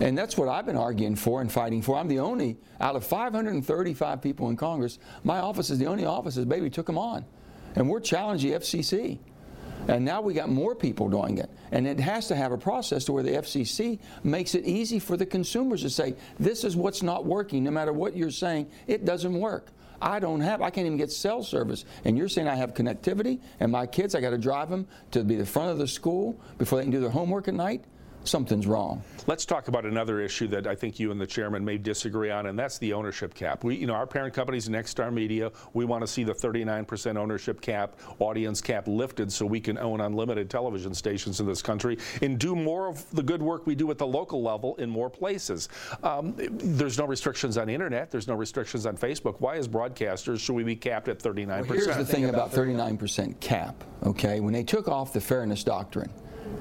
And 0.00 0.16
that's 0.16 0.36
what 0.36 0.48
I've 0.48 0.66
been 0.66 0.76
arguing 0.76 1.16
for 1.16 1.40
and 1.40 1.50
fighting 1.50 1.82
for. 1.82 1.96
I'm 1.96 2.08
the 2.08 2.18
only, 2.18 2.56
out 2.80 2.96
of 2.96 3.04
535 3.04 4.22
people 4.22 4.50
in 4.50 4.56
Congress, 4.56 4.98
my 5.22 5.38
office 5.38 5.70
is 5.70 5.78
the 5.78 5.86
only 5.86 6.04
office 6.04 6.34
that 6.36 6.48
baby 6.48 6.70
took 6.70 6.86
them 6.86 6.98
on. 6.98 7.24
And 7.76 7.88
we're 7.88 8.00
challenging 8.00 8.52
the 8.52 8.58
FCC. 8.58 9.18
And 9.88 10.04
now 10.04 10.22
we 10.22 10.32
got 10.32 10.48
more 10.48 10.74
people 10.74 11.08
doing 11.08 11.38
it. 11.38 11.50
And 11.70 11.86
it 11.86 12.00
has 12.00 12.28
to 12.28 12.36
have 12.36 12.52
a 12.52 12.58
process 12.58 13.04
to 13.04 13.12
where 13.12 13.22
the 13.22 13.32
FCC 13.32 13.98
makes 14.22 14.54
it 14.54 14.64
easy 14.64 14.98
for 14.98 15.16
the 15.16 15.26
consumers 15.26 15.82
to 15.82 15.90
say, 15.90 16.14
this 16.38 16.64
is 16.64 16.74
what's 16.76 17.02
not 17.02 17.26
working. 17.26 17.64
No 17.64 17.70
matter 17.70 17.92
what 17.92 18.16
you're 18.16 18.30
saying, 18.30 18.70
it 18.86 19.04
doesn't 19.04 19.34
work. 19.34 19.68
I 20.00 20.20
don't 20.20 20.40
have, 20.40 20.60
I 20.60 20.70
can't 20.70 20.86
even 20.86 20.98
get 20.98 21.10
cell 21.12 21.42
service. 21.42 21.84
And 22.04 22.16
you're 22.16 22.28
saying 22.28 22.48
I 22.48 22.54
have 22.54 22.74
connectivity, 22.74 23.40
and 23.60 23.72
my 23.72 23.86
kids, 23.86 24.14
I 24.14 24.20
got 24.20 24.30
to 24.30 24.38
drive 24.38 24.68
them 24.68 24.86
to 25.12 25.24
be 25.24 25.36
the 25.36 25.46
front 25.46 25.70
of 25.70 25.78
the 25.78 25.88
school 25.88 26.38
before 26.58 26.78
they 26.78 26.84
can 26.84 26.92
do 26.92 27.00
their 27.00 27.10
homework 27.10 27.48
at 27.48 27.54
night? 27.54 27.84
Something's 28.24 28.66
wrong. 28.66 29.02
Let's 29.26 29.44
talk 29.44 29.68
about 29.68 29.84
another 29.84 30.20
issue 30.20 30.46
that 30.48 30.66
I 30.66 30.74
think 30.74 30.98
you 30.98 31.10
and 31.10 31.20
the 31.20 31.26
chairman 31.26 31.64
may 31.64 31.78
disagree 31.78 32.30
on, 32.30 32.46
and 32.46 32.58
that's 32.58 32.78
the 32.78 32.92
ownership 32.92 33.34
cap. 33.34 33.64
We, 33.64 33.76
you 33.76 33.86
know, 33.86 33.94
our 33.94 34.06
parent 34.06 34.34
company 34.34 34.58
is 34.58 34.68
Nexstar 34.68 35.12
Media. 35.12 35.52
We 35.74 35.84
want 35.84 36.02
to 36.02 36.06
see 36.06 36.24
the 36.24 36.32
39% 36.32 37.16
ownership 37.16 37.60
cap, 37.60 37.98
audience 38.18 38.60
cap 38.60 38.88
lifted, 38.88 39.30
so 39.32 39.44
we 39.44 39.60
can 39.60 39.78
own 39.78 40.00
unlimited 40.00 40.48
television 40.48 40.94
stations 40.94 41.40
in 41.40 41.46
this 41.46 41.62
country 41.62 41.98
and 42.22 42.38
do 42.38 42.56
more 42.56 42.88
of 42.88 43.08
the 43.10 43.22
good 43.22 43.42
work 43.42 43.66
we 43.66 43.74
do 43.74 43.90
at 43.90 43.98
the 43.98 44.06
local 44.06 44.42
level 44.42 44.74
in 44.76 44.88
more 44.88 45.10
places. 45.10 45.68
Um, 46.02 46.34
there's 46.36 46.98
no 46.98 47.06
restrictions 47.06 47.58
on 47.58 47.66
the 47.66 47.74
internet. 47.74 48.10
There's 48.10 48.28
no 48.28 48.34
restrictions 48.34 48.86
on 48.86 48.96
Facebook. 48.96 49.40
Why, 49.40 49.56
as 49.56 49.68
broadcasters, 49.68 50.40
should 50.40 50.54
we 50.54 50.64
be 50.64 50.76
capped 50.76 51.08
at 51.08 51.18
39%? 51.18 51.66
Here's 51.66 51.86
the 51.86 52.04
thing 52.04 52.26
about 52.26 52.52
39% 52.52 53.38
cap, 53.40 53.84
okay? 54.04 54.40
When 54.40 54.52
they 54.52 54.64
took 54.64 54.88
off 54.88 55.12
the 55.12 55.20
fairness 55.20 55.62
doctrine, 55.62 56.10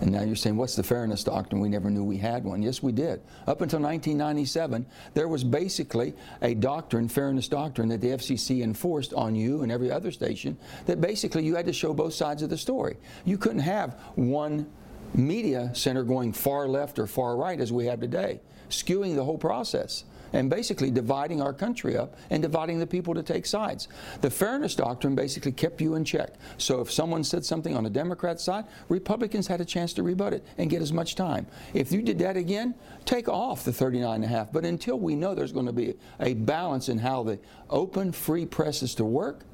and 0.02 0.12
now 0.12 0.22
you're 0.22 0.36
saying, 0.36 0.58
what's 0.58 0.76
the 0.76 0.84
fairness 0.84 1.24
doctrine? 1.24 1.62
We 1.62 1.70
never 1.70 1.90
knew 1.90 2.04
we 2.04 2.18
had 2.18 2.44
one. 2.44 2.62
Yes, 2.62 2.84
we 2.84 2.92
did. 2.92 3.22
Up 3.48 3.62
until 3.62 3.80
1997, 3.80 4.86
there 5.14 5.28
was 5.28 5.44
basically 5.44 6.14
a 6.42 6.54
doctrine, 6.54 7.08
fairness 7.08 7.48
doctrine, 7.48 7.90
that 7.90 8.02
the 8.02 8.10
FCC 8.10 8.64
enforced 8.64 9.14
on 9.14 9.36
you 9.36 9.64
and 9.64 9.72
every 9.72 9.92
other 9.92 10.12
station 10.12 10.58
that 10.86 11.02
basically 11.02 11.46
you 11.46 11.56
had 11.56 11.66
to 11.66 11.74
show 11.74 11.94
both 11.94 12.14
sides 12.14 12.42
of 12.42 12.50
the 12.50 12.58
story. 12.58 12.98
You 13.26 13.38
couldn't 13.38 13.60
have 13.60 13.94
one 14.16 14.70
media 15.14 15.70
center 15.74 16.04
going 16.04 16.34
far 16.34 16.68
left 16.68 17.00
or 17.00 17.08
far 17.08 17.38
right 17.38 17.60
as 17.60 17.72
we 17.72 17.86
have 17.86 18.00
today, 18.00 18.42
skewing 18.70 19.16
the 19.16 19.24
whole 19.24 19.38
process 19.38 20.06
and 20.34 20.50
basically 20.50 20.92
dividing 20.92 21.42
our 21.42 21.54
country 21.54 21.96
up 21.96 22.16
and 22.30 22.42
dividing 22.42 22.80
the 22.80 22.88
people 22.88 23.14
to 23.14 23.24
take 23.24 23.46
sides. 23.46 23.88
The 24.22 24.30
fairness 24.30 24.76
doctrine 24.76 25.16
basically 25.16 25.52
kept 25.52 25.80
you 25.80 25.96
in 25.96 26.04
check. 26.04 26.34
So 26.58 26.82
if 26.82 26.92
someone 26.92 27.24
said 27.24 27.46
something 27.46 27.78
on 27.78 27.84
the 27.84 27.90
Democrat 27.90 28.42
side, 28.42 28.66
Republicans 28.90 29.48
had 29.48 29.62
a 29.62 29.66
chance 29.66 29.94
to 29.94 30.04
rebut 30.04 30.34
it 30.34 30.46
and 30.58 30.70
get 30.70 30.82
as 30.82 30.92
much 30.92 31.16
time. 31.16 31.48
If 31.74 31.92
you 31.92 32.02
did 32.02 32.20
that 32.20 32.36
again, 32.36 32.76
take 33.06 33.30
off 33.30 33.64
the 33.64 33.74
39 33.74 34.16
and 34.16 34.24
a 34.26 34.28
half. 34.28 34.52
But 34.52 34.66
until 34.66 35.00
we 35.00 35.16
know 35.16 35.36
there's 35.36 35.52
going 35.52 35.68
to 35.68 35.74
be 35.74 35.96
a 36.20 36.34
balance 36.34 36.90
in 36.90 36.98
how 36.98 37.24
the 37.24 37.40
open, 37.70 38.12
free 38.12 38.46
press 38.46 38.84
is 38.84 38.96
to 38.96 39.06
work, 39.06 39.46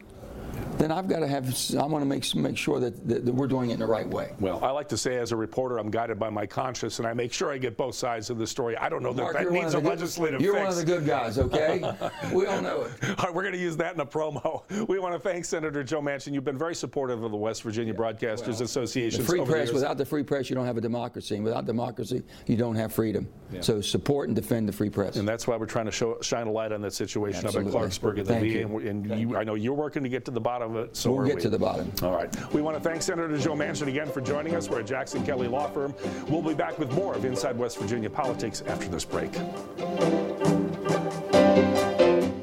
then 0.78 0.92
I've 0.92 1.08
got 1.08 1.20
to 1.20 1.28
have, 1.28 1.46
I 1.78 1.86
want 1.86 2.02
to 2.02 2.06
make, 2.06 2.36
make 2.36 2.58
sure 2.58 2.80
that, 2.80 3.08
that, 3.08 3.26
that, 3.26 3.34
we're 3.34 3.48
doing 3.48 3.70
it 3.70 3.74
in 3.74 3.80
the 3.80 3.86
right 3.86 4.08
way. 4.08 4.34
Well, 4.40 4.64
I 4.64 4.72
like 4.72 4.88
to 4.90 4.98
say 4.98 5.18
as 5.18 5.32
a 5.32 5.36
reporter, 5.36 5.78
I'm 5.78 5.92
guided 5.92 6.18
by 6.18 6.30
my 6.30 6.46
conscience 6.46 7.00
and 7.00 7.08
I 7.08 7.14
make 7.14 7.34
sure 7.34 7.52
I 7.52 7.58
get 7.58 7.76
both 7.76 7.96
sides 7.96 8.30
of 8.30 8.38
the 8.38 8.48
story. 8.48 8.78
I 8.78 8.88
don't 8.88 9.04
know 9.04 9.14
that 9.14 9.22
Mark, 9.22 9.38
that 9.38 9.52
needs 9.52 9.74
a 9.74 9.82
good, 9.82 9.90
legislative 9.90 10.42
You're 10.42 10.54
fix. 10.54 10.64
one 10.64 10.72
of 10.72 10.78
the 10.78 10.86
good 10.86 11.06
guys, 11.06 11.38
okay? 11.38 11.80
we 12.34 12.46
all 12.46 12.62
know 12.62 12.84
it. 12.84 12.92
All 13.20 13.26
right, 13.26 13.34
we're 13.34 13.44
going 13.44 13.54
to 13.54 13.60
use 13.60 13.76
that 13.78 13.94
in 13.94 14.00
a 14.00 14.06
promo. 14.06 14.64
We 14.88 15.00
want 15.00 15.14
to 15.14 15.20
thank 15.20 15.46
Senator 15.46 15.84
Joe 15.84 16.02
Manchin. 16.02 16.34
You've 16.34 16.46
been 16.46 16.58
very 16.58 16.76
supportive 16.76 17.24
of 17.24 17.32
the 17.32 17.38
West 17.38 17.64
Virginia 17.64 17.94
yeah. 17.94 18.00
Broadcasters 18.00 18.54
well, 18.54 18.64
Association. 18.64 19.24
Free 19.24 19.44
press, 19.44 19.72
without 19.72 19.98
the 19.98 20.06
free 20.06 20.24
press, 20.24 20.50
you 20.50 20.56
don't 20.56 20.66
have 20.66 20.78
a 20.78 20.82
democracy. 20.82 21.36
And 21.36 21.44
without 21.44 21.66
democracy, 21.66 22.24
you 22.48 22.56
don't 22.56 22.76
have 22.76 22.94
freedom. 22.94 23.28
Yeah. 23.52 23.62
So 23.62 23.82
support 23.82 24.30
and 24.30 24.36
defend 24.36 24.68
the 24.68 24.74
free 24.74 24.90
press. 24.90 25.18
And 25.18 25.28
that's 25.28 25.48
why 25.48 25.58
we're 25.58 25.66
trying 25.66 25.86
to 25.86 25.92
show, 25.92 26.18
shine 26.22 26.48
a 26.48 26.52
light 26.52 26.72
on 26.72 26.82
that 26.82 26.94
situation 26.94 27.46
Absolutely. 27.46 27.72
up 27.72 27.84
in 27.84 27.90
Clarksburg 27.90 28.20
at 28.20 28.26
the 28.26 28.34
VA. 28.34 28.62
And, 28.62 29.10
and 29.10 29.20
you, 29.20 29.36
I 29.36 29.44
know 29.44 29.56
you're 29.56 29.74
working 29.74 30.04
to 30.04 30.10
get 30.10 30.26
to 30.26 30.32
the 30.32 30.40
bottom 30.50 30.76
of 30.76 30.86
it. 30.86 30.96
So 30.98 31.12
we'll 31.12 31.28
get 31.28 31.36
we. 31.36 31.42
to 31.44 31.50
the 31.50 31.60
bottom. 31.60 31.92
All 32.02 32.16
right. 32.16 32.30
We 32.54 32.64
want 32.64 32.76
to 32.76 32.82
thank 32.82 33.04
Senator 33.04 33.38
Joe 33.38 33.54
Manchin 33.54 33.88
again 33.88 34.12
for 34.12 34.20
joining 34.20 34.56
us. 34.56 34.68
We're 34.68 34.80
at 34.80 34.88
Jackson 34.88 35.24
Kelly 35.24 35.48
Law 35.48 35.68
Firm. 35.70 35.94
We'll 36.28 36.42
be 36.42 36.56
back 36.56 36.80
with 36.80 36.92
more 36.92 37.14
of 37.14 37.24
Inside 37.24 37.56
West 37.56 37.78
Virginia 37.78 38.10
Politics 38.10 38.64
after 38.66 38.88
this 38.88 39.06
break. 39.06 39.30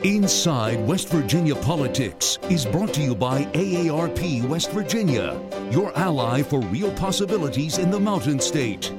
Inside 0.05 0.87
West 0.87 1.09
Virginia 1.09 1.57
Politics 1.57 2.39
is 2.49 2.65
brought 2.65 2.95
to 2.95 3.01
you 3.01 3.17
by 3.17 3.43
AARP 3.47 4.47
West 4.47 4.71
Virginia, 4.71 5.37
your 5.73 5.93
ally 5.99 6.43
for 6.43 6.61
real 6.61 6.93
possibilities 6.93 7.79
in 7.79 7.91
the 7.91 7.99
Mountain 7.99 8.39
State. 8.39 8.93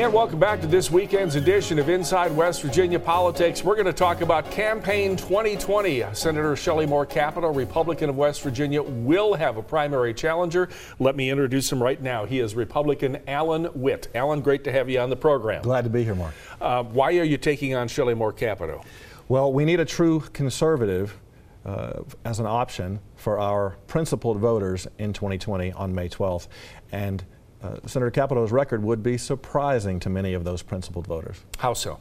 And 0.00 0.14
welcome 0.14 0.38
back 0.38 0.62
to 0.62 0.66
this 0.66 0.90
weekend's 0.90 1.34
edition 1.34 1.78
of 1.78 1.90
Inside 1.90 2.34
West 2.34 2.62
Virginia 2.62 2.98
Politics. 2.98 3.62
We're 3.62 3.74
going 3.74 3.84
to 3.84 3.92
talk 3.92 4.22
about 4.22 4.50
Campaign 4.50 5.14
2020. 5.14 6.02
Senator 6.14 6.56
Shelley 6.56 6.86
Moore 6.86 7.04
Capito, 7.04 7.52
Republican 7.52 8.08
of 8.08 8.16
West 8.16 8.40
Virginia, 8.40 8.80
will 8.82 9.34
have 9.34 9.58
a 9.58 9.62
primary 9.62 10.14
challenger. 10.14 10.70
Let 11.00 11.16
me 11.16 11.28
introduce 11.28 11.70
him 11.70 11.82
right 11.82 12.00
now. 12.00 12.24
He 12.24 12.40
is 12.40 12.54
Republican 12.54 13.18
Allen 13.28 13.66
Whitt. 13.66 14.08
Allen, 14.14 14.40
great 14.40 14.64
to 14.64 14.72
have 14.72 14.88
you 14.88 14.98
on 15.00 15.10
the 15.10 15.16
program. 15.16 15.60
Glad 15.64 15.84
to 15.84 15.90
be 15.90 16.02
here, 16.02 16.14
Mark. 16.14 16.32
Uh, 16.62 16.82
why 16.82 17.18
are 17.18 17.24
you 17.24 17.36
taking 17.36 17.74
on 17.74 17.86
Shelley 17.86 18.14
Moore 18.14 18.32
Capito? 18.32 18.82
Well, 19.28 19.52
we 19.52 19.66
need 19.66 19.80
a 19.80 19.84
true 19.84 20.20
conservative 20.32 21.20
uh, 21.66 22.04
as 22.24 22.40
an 22.40 22.46
option 22.46 23.00
for 23.16 23.38
our 23.38 23.76
principled 23.86 24.38
voters 24.38 24.86
in 24.96 25.12
2020 25.12 25.72
on 25.72 25.94
May 25.94 26.08
12th. 26.08 26.48
And 26.90 27.22
uh, 27.62 27.76
Senator 27.86 28.10
Capito's 28.10 28.52
record 28.52 28.82
would 28.82 29.02
be 29.02 29.18
surprising 29.18 30.00
to 30.00 30.10
many 30.10 30.34
of 30.34 30.44
those 30.44 30.62
principled 30.62 31.06
voters. 31.06 31.40
How 31.58 31.74
so? 31.74 32.00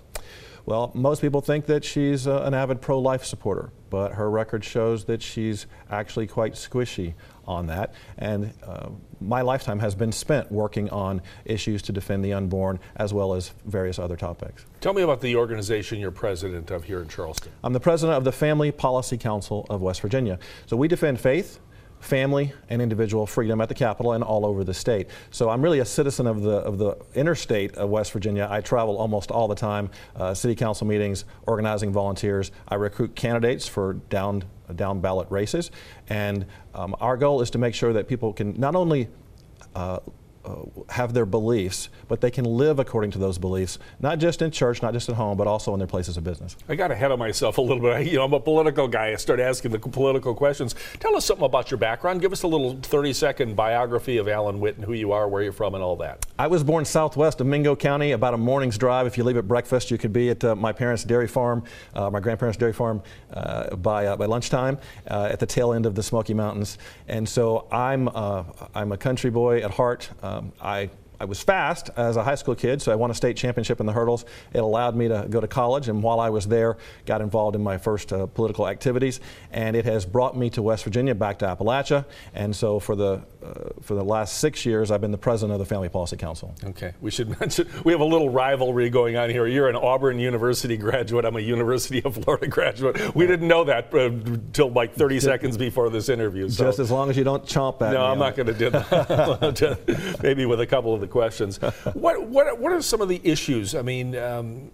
Well, 0.66 0.92
most 0.94 1.22
people 1.22 1.42
think 1.42 1.66
that 1.66 1.84
she's 1.84 2.28
uh, 2.28 2.44
an 2.44 2.54
avid 2.54 2.80
pro 2.80 3.00
life 3.00 3.26
supporter, 3.26 3.72
but 3.90 4.14
her 4.14 4.30
record 4.30 4.64
shows 4.64 5.06
that 5.06 5.22
she's 5.22 5.66
actually 5.90 6.28
quite 6.28 6.54
squishy 6.54 7.16
on 7.48 7.66
that. 7.68 7.96
And 8.20 8.54
uh, 8.64 8.90
my 9.20 9.42
lifetime 9.42 9.80
has 9.80 9.96
been 9.96 10.12
spent 10.12 10.52
working 10.52 10.88
on 10.92 11.24
issues 11.46 11.82
to 11.84 11.92
defend 11.92 12.24
the 12.24 12.34
unborn 12.34 12.80
as 12.98 13.14
well 13.14 13.34
as 13.34 13.52
various 13.66 13.98
other 13.98 14.16
topics. 14.16 14.66
Tell 14.80 14.94
me 14.94 15.02
about 15.02 15.22
the 15.22 15.36
organization 15.36 16.00
you're 16.00 16.12
president 16.12 16.70
of 16.70 16.84
here 16.84 17.02
in 17.02 17.08
Charleston. 17.08 17.52
I'm 17.64 17.74
the 17.74 17.80
president 17.80 18.18
of 18.18 18.24
the 18.24 18.32
Family 18.32 18.72
Policy 18.72 19.18
Council 19.18 19.66
of 19.70 19.82
West 19.82 20.02
Virginia. 20.02 20.38
So 20.68 20.78
we 20.78 20.88
defend 20.88 21.20
faith, 21.20 21.60
family 22.00 22.54
and 22.70 22.82
individual 22.82 23.26
freedom 23.26 23.62
at 23.62 23.70
the 23.70 23.76
Capitol 23.76 24.14
and 24.14 24.24
all 24.24 24.46
over 24.46 24.64
the 24.64 24.74
state. 24.74 25.08
So 25.32 25.50
I'm 25.50 25.62
really 25.62 25.80
a 25.80 25.86
citizen 25.86 26.28
of 26.28 26.42
the 26.42 26.58
of 26.58 26.78
the 26.78 26.98
interstate 27.14 27.76
of 27.76 27.90
West 27.90 28.12
Virginia. 28.12 28.48
I 28.50 28.62
travel 28.62 28.98
almost 28.98 29.32
all 29.32 29.48
the 29.48 29.56
time, 29.56 29.90
uh, 30.16 30.34
city 30.34 30.56
council 30.56 30.88
meetings, 30.88 31.26
organizing 31.46 31.92
volunteers. 31.92 32.52
I 32.68 32.76
recruit 32.76 33.16
candidates 33.16 33.68
for 33.68 33.94
down 34.10 34.44
down 34.76 35.02
ballot 35.02 35.28
races, 35.30 35.72
and 36.08 36.46
um, 36.74 36.96
our 37.02 37.18
goal 37.18 37.42
is 37.42 37.50
to 37.52 37.58
make 37.58 37.76
sure 37.76 37.94
that 37.94 38.08
people 38.08 38.34
can 38.34 38.60
not 38.60 38.76
only 38.76 39.10
uh, 39.76 40.00
have 40.90 41.14
their 41.14 41.26
beliefs, 41.26 41.90
but 42.08 42.22
they 42.22 42.32
can 42.32 42.46
live 42.46 42.80
according 42.80 43.12
to 43.12 43.20
those 43.20 43.38
beliefs, 43.38 43.80
not 44.00 44.20
just 44.20 44.42
in 44.42 44.52
church, 44.52 44.82
not 44.82 44.94
just 44.94 45.10
at 45.10 45.16
home, 45.16 45.38
but 45.38 45.48
also 45.48 45.74
in 45.74 45.80
their 45.80 45.88
places 45.88 46.18
of 46.18 46.24
business. 46.24 46.56
I 46.68 46.76
got 46.76 46.92
ahead 46.92 47.12
of 47.12 47.20
myself 47.20 47.58
a 47.58 47.62
little 47.62 47.82
bit. 47.82 47.90
You 48.10 48.16
know, 48.16 48.26
I'm 48.26 48.34
a 48.34 48.40
political 48.40 48.88
guy. 48.88 49.12
I 49.12 49.16
started 49.16 49.44
asking 49.44 49.72
the 49.72 49.80
political 49.80 50.34
questions. 50.34 50.74
Tell 51.00 51.16
us 51.16 51.26
something 51.26 51.46
about 51.46 51.70
your 51.70 51.78
background. 51.78 52.22
Give 52.22 52.32
us 52.32 52.44
a 52.44 52.48
little 52.48 52.80
30 52.82 53.14
second 53.14 53.56
biography 53.56 54.18
of 54.18 54.28
Allen 54.28 54.60
Whitt 54.60 54.78
and 54.78 54.86
who 54.86 54.94
you 54.94 55.12
are, 55.12 55.28
where 55.28 55.44
you're 55.44 55.52
from, 55.52 55.76
and 55.76 55.84
all 55.84 55.96
that. 55.98 56.26
I 56.40 56.48
was 56.48 56.64
born 56.64 56.86
southwest 56.86 57.42
of 57.42 57.48
Mingo 57.48 57.76
County, 57.76 58.12
about 58.12 58.34
a 58.34 58.38
morning's 58.38 58.78
drive. 58.78 59.06
If 59.06 59.18
you 59.18 59.24
leave 59.24 59.38
at 59.38 59.48
breakfast, 59.48 59.92
you 59.92 59.98
could 59.98 60.14
be 60.14 60.30
at 60.30 60.44
uh, 60.44 60.56
my 60.56 60.72
parents' 60.72 61.04
dairy 61.04 61.28
farm, 61.28 61.64
uh, 61.94 62.10
my 62.10 62.20
grandparents' 62.20 62.58
dairy 62.58 62.74
farm, 62.74 63.04
uh, 63.34 63.76
by, 63.76 64.08
uh, 64.08 64.16
by 64.16 64.26
lunchtime 64.26 64.78
uh, 65.08 65.30
at 65.32 65.40
the 65.40 65.46
tail 65.46 65.74
end 65.74 65.86
of 65.86 65.96
the 65.96 66.04
Smoky 66.04 66.34
Mountains. 66.34 66.78
And 67.08 67.28
so 67.28 67.68
I'm, 67.72 68.10
I'm 68.74 68.92
a 68.92 68.98
country 68.98 69.30
boy 69.30 69.60
at 69.60 69.72
heart. 69.72 70.10
Um, 70.40 70.54
I 70.62 70.90
I 71.20 71.26
was 71.26 71.42
fast 71.42 71.90
as 71.98 72.16
a 72.16 72.24
high 72.24 72.36
school 72.36 72.56
kid, 72.56 72.82
so 72.82 72.92
I 72.92 72.96
won 72.96 73.12
a 73.12 73.14
state 73.14 73.36
championship 73.36 73.80
in 73.80 73.86
the 73.86 73.92
hurdles. 73.92 74.26
It 74.54 74.60
allowed 74.60 74.96
me 74.96 75.08
to 75.10 75.28
go 75.30 75.42
to 75.42 75.48
college, 75.48 75.90
and 75.90 76.02
while 76.02 76.20
I 76.20 76.30
was 76.30 76.48
there, 76.48 76.78
got 77.06 77.22
involved 77.22 77.56
in 77.56 77.64
my 77.64 77.78
first 77.78 78.14
uh, 78.14 78.26
political 78.28 78.68
activities, 78.68 79.20
and 79.52 79.76
it 79.76 79.86
has 79.86 80.06
brought 80.06 80.38
me 80.38 80.50
to 80.52 80.62
West 80.62 80.84
Virginia, 80.84 81.14
back 81.14 81.40
to 81.40 81.46
Appalachia, 81.46 82.06
and 82.34 82.56
so 82.56 82.80
for 82.80 82.96
the 82.96 83.22
uh, 83.44 83.70
for 83.82 83.96
the 83.96 84.04
last 84.04 84.38
six 84.40 84.66
years, 84.66 84.92
I've 84.92 85.02
been 85.02 85.12
the 85.12 85.18
president 85.18 85.54
of 85.54 85.60
the 85.60 85.66
Family 85.66 85.90
Policy 85.90 86.18
Council. 86.18 86.54
Okay, 86.64 86.94
we 87.02 87.12
should 87.12 87.40
mention 87.40 87.68
we 87.84 87.92
have 87.92 88.02
a 88.02 88.06
little 88.06 88.30
rivalry 88.30 88.90
going 88.90 89.18
on 89.18 89.30
here. 89.30 89.46
You're 89.48 89.70
an 89.70 89.76
Auburn 89.76 90.20
University 90.20 90.78
graduate. 90.78 91.26
I'm 91.26 91.36
a 91.36 91.42
University 91.42 92.02
of 92.04 92.16
Florida 92.24 92.48
graduate. 92.48 93.16
We 93.16 93.28
didn't 93.28 93.48
know 93.48 93.64
that 93.66 93.94
until 93.94 94.68
uh, 94.68 94.72
like 94.72 94.94
30 94.94 95.20
seconds 95.20 95.58
before 95.58 95.90
this 95.90 96.10
interview. 96.10 96.50
So. 96.50 96.66
Just 96.66 96.80
as 96.80 96.92
long 96.92 97.10
as 97.10 97.18
you 97.18 97.24
don't 97.24 97.44
chomp 97.46 97.82
at 97.82 97.82
no, 97.82 97.88
me. 97.92 97.94
No, 97.96 98.06
I'm 98.06 98.20
not 98.20 98.36
going 98.36 98.48
to 98.48 98.54
do 98.54 98.70
that. 98.70 100.20
Maybe 100.24 100.46
with 100.46 100.62
a 100.62 100.68
couple 100.68 100.94
of 100.94 101.02
the 101.02 101.09
questions. 101.10 101.58
what, 101.94 102.28
what, 102.28 102.60
what 102.60 102.72
are 102.72 102.82
some 102.82 103.02
of 103.02 103.10
the 103.10 103.22
issues? 103.24 103.76
I 103.76 103.82
mean, 103.82 104.16
um, 104.16 104.72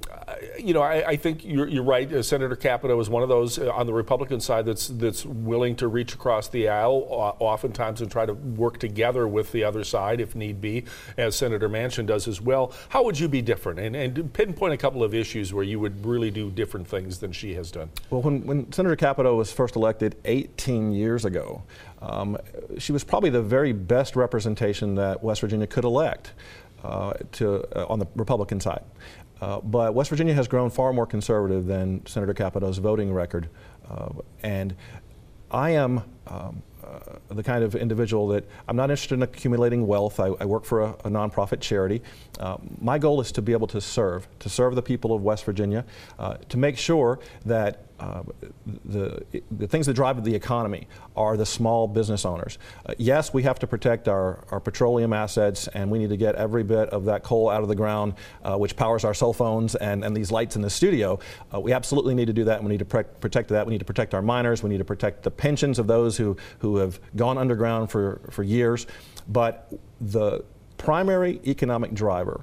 you 0.60 0.74
know, 0.74 0.82
I, 0.82 1.10
I 1.10 1.16
think 1.16 1.44
you're, 1.44 1.68
you're 1.68 1.84
right. 1.84 2.12
Uh, 2.12 2.24
Senator 2.24 2.56
Capito 2.56 3.00
is 3.00 3.10
one 3.10 3.24
of 3.24 3.30
those 3.30 3.60
uh, 3.60 3.72
on 3.72 3.86
the 3.86 3.94
Republican 3.94 4.40
side 4.40 4.66
that's 4.66 4.88
that's 4.88 5.26
willing 5.26 5.76
to 5.78 5.88
reach 5.88 6.14
across 6.14 6.50
the 6.50 6.70
aisle, 6.70 7.08
uh, 7.10 7.44
oftentimes, 7.44 8.02
and 8.02 8.12
try 8.12 8.26
to 8.26 8.34
work 8.34 8.80
together 8.80 9.28
with 9.28 9.52
the 9.52 9.64
other 9.64 9.84
side 9.84 10.20
if 10.20 10.36
need 10.36 10.62
be, 10.62 10.84
as 11.18 11.36
Senator 11.36 11.70
Manchin 11.70 12.06
does 12.06 12.28
as 12.28 12.42
well. 12.42 12.74
How 12.90 13.04
would 13.04 13.20
you 13.20 13.28
be 13.28 13.42
different? 13.42 13.80
And, 13.80 13.96
and 13.96 14.34
pinpoint 14.34 14.74
a 14.74 14.78
couple 14.78 15.04
of 15.04 15.14
issues 15.14 15.54
where 15.54 15.64
you 15.64 15.80
would 15.80 16.06
really 16.06 16.32
do 16.32 16.52
different 16.52 16.88
things 16.88 17.20
than 17.20 17.32
she 17.32 17.54
has 17.56 17.72
done. 17.72 17.90
Well, 18.10 18.22
when, 18.22 18.46
when 18.46 18.72
Senator 18.72 18.96
Capito 18.96 19.36
was 19.36 19.52
first 19.52 19.76
elected 19.76 20.16
18 20.26 20.92
years 20.92 21.26
ago, 21.26 21.64
um, 22.06 22.38
she 22.78 22.92
was 22.92 23.04
probably 23.04 23.30
the 23.30 23.42
very 23.42 23.74
best 23.74 24.16
representation 24.16 24.96
that 24.96 25.24
West 25.24 25.42
Virginia 25.42 25.68
could 25.68 25.84
elect. 25.84 26.34
Uh, 26.86 27.14
to, 27.32 27.66
uh, 27.76 27.88
on 27.90 27.98
the 27.98 28.06
Republican 28.16 28.60
side. 28.60 28.84
Uh, 29.42 29.60
but 29.62 29.96
West 29.96 30.12
Virginia 30.12 30.36
has 30.36 30.48
grown 30.48 30.70
far 30.70 30.94
more 30.94 31.08
conservative 31.08 31.66
than 31.66 32.06
Senator 32.06 32.36
Capito's 32.36 32.78
voting 32.78 33.12
record. 33.12 33.50
Uh, 33.90 34.10
and 34.44 34.76
I 35.50 35.72
am 35.72 36.04
um, 36.28 36.62
uh, 36.84 37.00
the 37.30 37.42
kind 37.42 37.64
of 37.64 37.74
individual 37.74 38.28
that 38.28 38.48
I'm 38.68 38.76
not 38.76 38.92
interested 38.92 39.16
in 39.16 39.24
accumulating 39.24 39.88
wealth. 39.88 40.20
I, 40.20 40.28
I 40.40 40.46
work 40.46 40.64
for 40.64 40.82
a, 40.82 40.90
a 41.06 41.10
nonprofit 41.10 41.60
charity. 41.60 42.04
Uh, 42.40 42.58
my 42.80 43.00
goal 43.00 43.20
is 43.20 43.32
to 43.32 43.42
be 43.42 43.54
able 43.54 43.68
to 43.68 43.82
serve, 43.82 44.28
to 44.38 44.50
serve 44.50 44.76
the 44.76 44.84
people 44.84 45.12
of 45.12 45.24
West 45.24 45.44
Virginia, 45.44 45.86
to 46.50 46.58
make 46.58 46.78
sure 46.78 47.20
that 47.46 47.85
the, 48.86 49.24
the 49.52 49.68
things 49.68 49.86
that 49.86 49.94
drive 49.94 50.24
the 50.24 50.36
economy 50.36 50.88
are 51.16 51.38
the 51.38 51.46
small 51.46 51.88
business 51.88 52.26
owners. 52.26 52.58
Uh, 52.86 52.94
yes, 52.98 53.34
we 53.34 53.44
have 53.44 53.60
to 53.60 53.68
protect 53.68 54.08
our, 54.08 54.44
our 54.52 54.60
petroleum 54.60 55.14
assets 55.14 55.68
and 55.70 55.90
we 55.90 56.00
need 56.00 56.10
to 56.10 56.18
get 56.18 56.36
every 56.36 56.64
bit 56.64 56.90
of 56.90 57.06
that 57.06 57.24
coal 57.24 57.50
out 57.50 57.62
of 57.62 57.70
the 57.70 57.76
ground, 57.76 58.14
uh, 58.44 58.58
which 58.58 58.76
powers 58.76 59.04
our 59.04 59.14
cell 59.14 59.34
phones 59.34 59.76
and, 59.76 60.04
and 60.04 60.16
these 60.16 60.32
lights 60.32 60.56
in 60.56 60.62
the 60.62 60.70
studio. 60.70 61.20
Uh, 61.54 61.60
we 61.60 61.72
absolutely 61.72 62.14
need 62.14 62.26
to 62.26 62.34
do 62.34 62.44
that. 62.44 62.62
We 62.62 62.70
need 62.70 62.80
to 62.80 62.86
pre- 62.86 63.04
protect 63.04 63.50
that. 63.50 63.66
We 63.66 63.72
need 63.72 63.80
to 63.80 63.86
protect 63.86 64.14
our 64.14 64.22
miners. 64.22 64.62
We 64.62 64.70
need 64.70 64.80
to 64.80 64.86
protect 64.86 65.24
the 65.24 65.32
pensions 65.32 65.80
of 65.80 65.88
those 65.88 66.18
who, 66.18 66.36
who 66.60 66.78
have 66.78 67.00
gone 67.16 67.38
underground 67.38 67.90
for, 67.92 68.22
for 68.30 68.44
years. 68.44 68.88
But 69.28 69.72
the 70.02 70.44
primary 70.78 71.40
economic 71.46 71.94
driver 71.94 72.42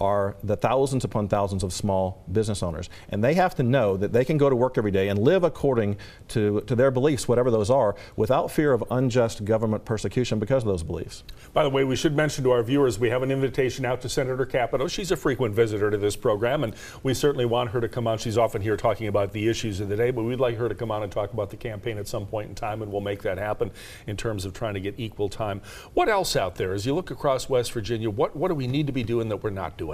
are 0.00 0.36
the 0.42 0.56
thousands 0.56 1.04
upon 1.04 1.28
thousands 1.28 1.62
of 1.62 1.72
small 1.72 2.24
business 2.30 2.62
owners. 2.62 2.88
And 3.08 3.22
they 3.22 3.34
have 3.34 3.54
to 3.56 3.62
know 3.62 3.96
that 3.96 4.12
they 4.12 4.24
can 4.24 4.38
go 4.38 4.48
to 4.48 4.56
work 4.56 4.78
every 4.78 4.90
day 4.90 5.08
and 5.08 5.18
live 5.18 5.44
according 5.44 5.96
to, 6.28 6.60
to 6.62 6.76
their 6.76 6.90
beliefs, 6.90 7.26
whatever 7.26 7.50
those 7.50 7.70
are, 7.70 7.96
without 8.16 8.50
fear 8.50 8.72
of 8.72 8.84
unjust 8.90 9.44
government 9.44 9.84
persecution 9.84 10.38
because 10.38 10.62
of 10.62 10.68
those 10.68 10.82
beliefs. 10.82 11.24
By 11.52 11.62
the 11.62 11.70
way, 11.70 11.84
we 11.84 11.96
should 11.96 12.14
mention 12.14 12.44
to 12.44 12.50
our 12.52 12.62
viewers 12.62 12.98
we 12.98 13.10
have 13.10 13.22
an 13.22 13.30
invitation 13.30 13.84
out 13.84 14.00
to 14.02 14.08
Senator 14.08 14.46
Capito. 14.46 14.86
She's 14.86 15.10
a 15.10 15.16
frequent 15.16 15.54
visitor 15.54 15.90
to 15.90 15.98
this 15.98 16.16
program, 16.16 16.62
and 16.62 16.74
we 17.02 17.14
certainly 17.14 17.46
want 17.46 17.70
her 17.70 17.80
to 17.80 17.88
come 17.88 18.06
on. 18.06 18.18
She's 18.18 18.38
often 18.38 18.62
here 18.62 18.76
talking 18.76 19.08
about 19.08 19.32
the 19.32 19.48
issues 19.48 19.80
of 19.80 19.88
the 19.88 19.96
day, 19.96 20.10
but 20.10 20.22
we'd 20.22 20.40
like 20.40 20.56
her 20.56 20.68
to 20.68 20.74
come 20.74 20.90
on 20.90 21.02
and 21.02 21.10
talk 21.10 21.32
about 21.32 21.50
the 21.50 21.56
campaign 21.56 21.98
at 21.98 22.06
some 22.06 22.26
point 22.26 22.48
in 22.48 22.54
time, 22.54 22.82
and 22.82 22.92
we'll 22.92 23.00
make 23.00 23.22
that 23.22 23.38
happen 23.38 23.70
in 24.06 24.16
terms 24.16 24.44
of 24.44 24.52
trying 24.52 24.74
to 24.74 24.80
get 24.80 24.94
equal 24.98 25.28
time. 25.28 25.60
What 25.94 26.08
else 26.08 26.36
out 26.36 26.54
there? 26.56 26.72
As 26.72 26.86
you 26.86 26.94
look 26.94 27.10
across 27.10 27.48
West 27.48 27.72
Virginia, 27.72 28.10
what, 28.10 28.36
what 28.36 28.48
do 28.48 28.54
we 28.54 28.66
need 28.66 28.86
to 28.86 28.92
be 28.92 29.02
doing 29.02 29.28
that 29.30 29.42
we're 29.42 29.50
not 29.50 29.76
doing? 29.76 29.87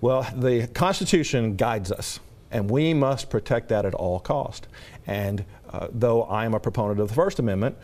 Well, 0.00 0.26
the 0.34 0.66
Constitution 0.68 1.56
guides 1.56 1.92
us, 1.92 2.20
and 2.50 2.68
we 2.68 2.92
must 2.92 3.30
protect 3.30 3.68
that 3.68 3.84
at 3.84 3.94
all 3.94 4.18
cost. 4.18 4.66
And 5.06 5.44
uh, 5.70 5.88
though 5.92 6.24
I 6.24 6.44
am 6.44 6.54
a 6.54 6.60
proponent 6.60 7.00
of 7.00 7.08
the 7.08 7.14
First 7.14 7.38
Amendment, 7.38 7.76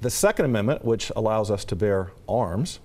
the 0.00 0.10
Second 0.10 0.44
Amendment, 0.44 0.84
which 0.84 1.10
allows 1.16 1.50
us 1.50 1.64
to 1.66 1.76
bear 1.76 2.12
arms, 2.28 2.80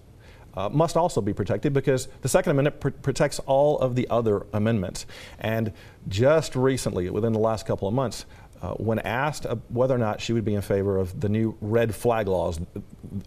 uh, 0.55 0.69
must 0.69 0.97
also 0.97 1.21
be 1.21 1.33
protected 1.33 1.73
because 1.73 2.07
the 2.21 2.29
Second 2.29 2.51
Amendment 2.51 2.79
pr- 2.79 2.89
protects 2.89 3.39
all 3.39 3.77
of 3.79 3.95
the 3.95 4.07
other 4.09 4.45
amendments. 4.53 5.05
And 5.39 5.73
just 6.07 6.55
recently, 6.55 7.09
within 7.09 7.33
the 7.33 7.39
last 7.39 7.65
couple 7.65 7.87
of 7.87 7.93
months, 7.93 8.25
uh, 8.61 8.73
when 8.73 8.99
asked 8.99 9.45
whether 9.69 9.95
or 9.95 9.97
not 9.97 10.19
she 10.19 10.33
would 10.33 10.45
be 10.45 10.55
in 10.55 10.61
favor 10.61 10.97
of 10.97 11.19
the 11.19 11.29
new 11.29 11.55
red 11.61 11.93
flag 11.93 12.27
laws, 12.27 12.59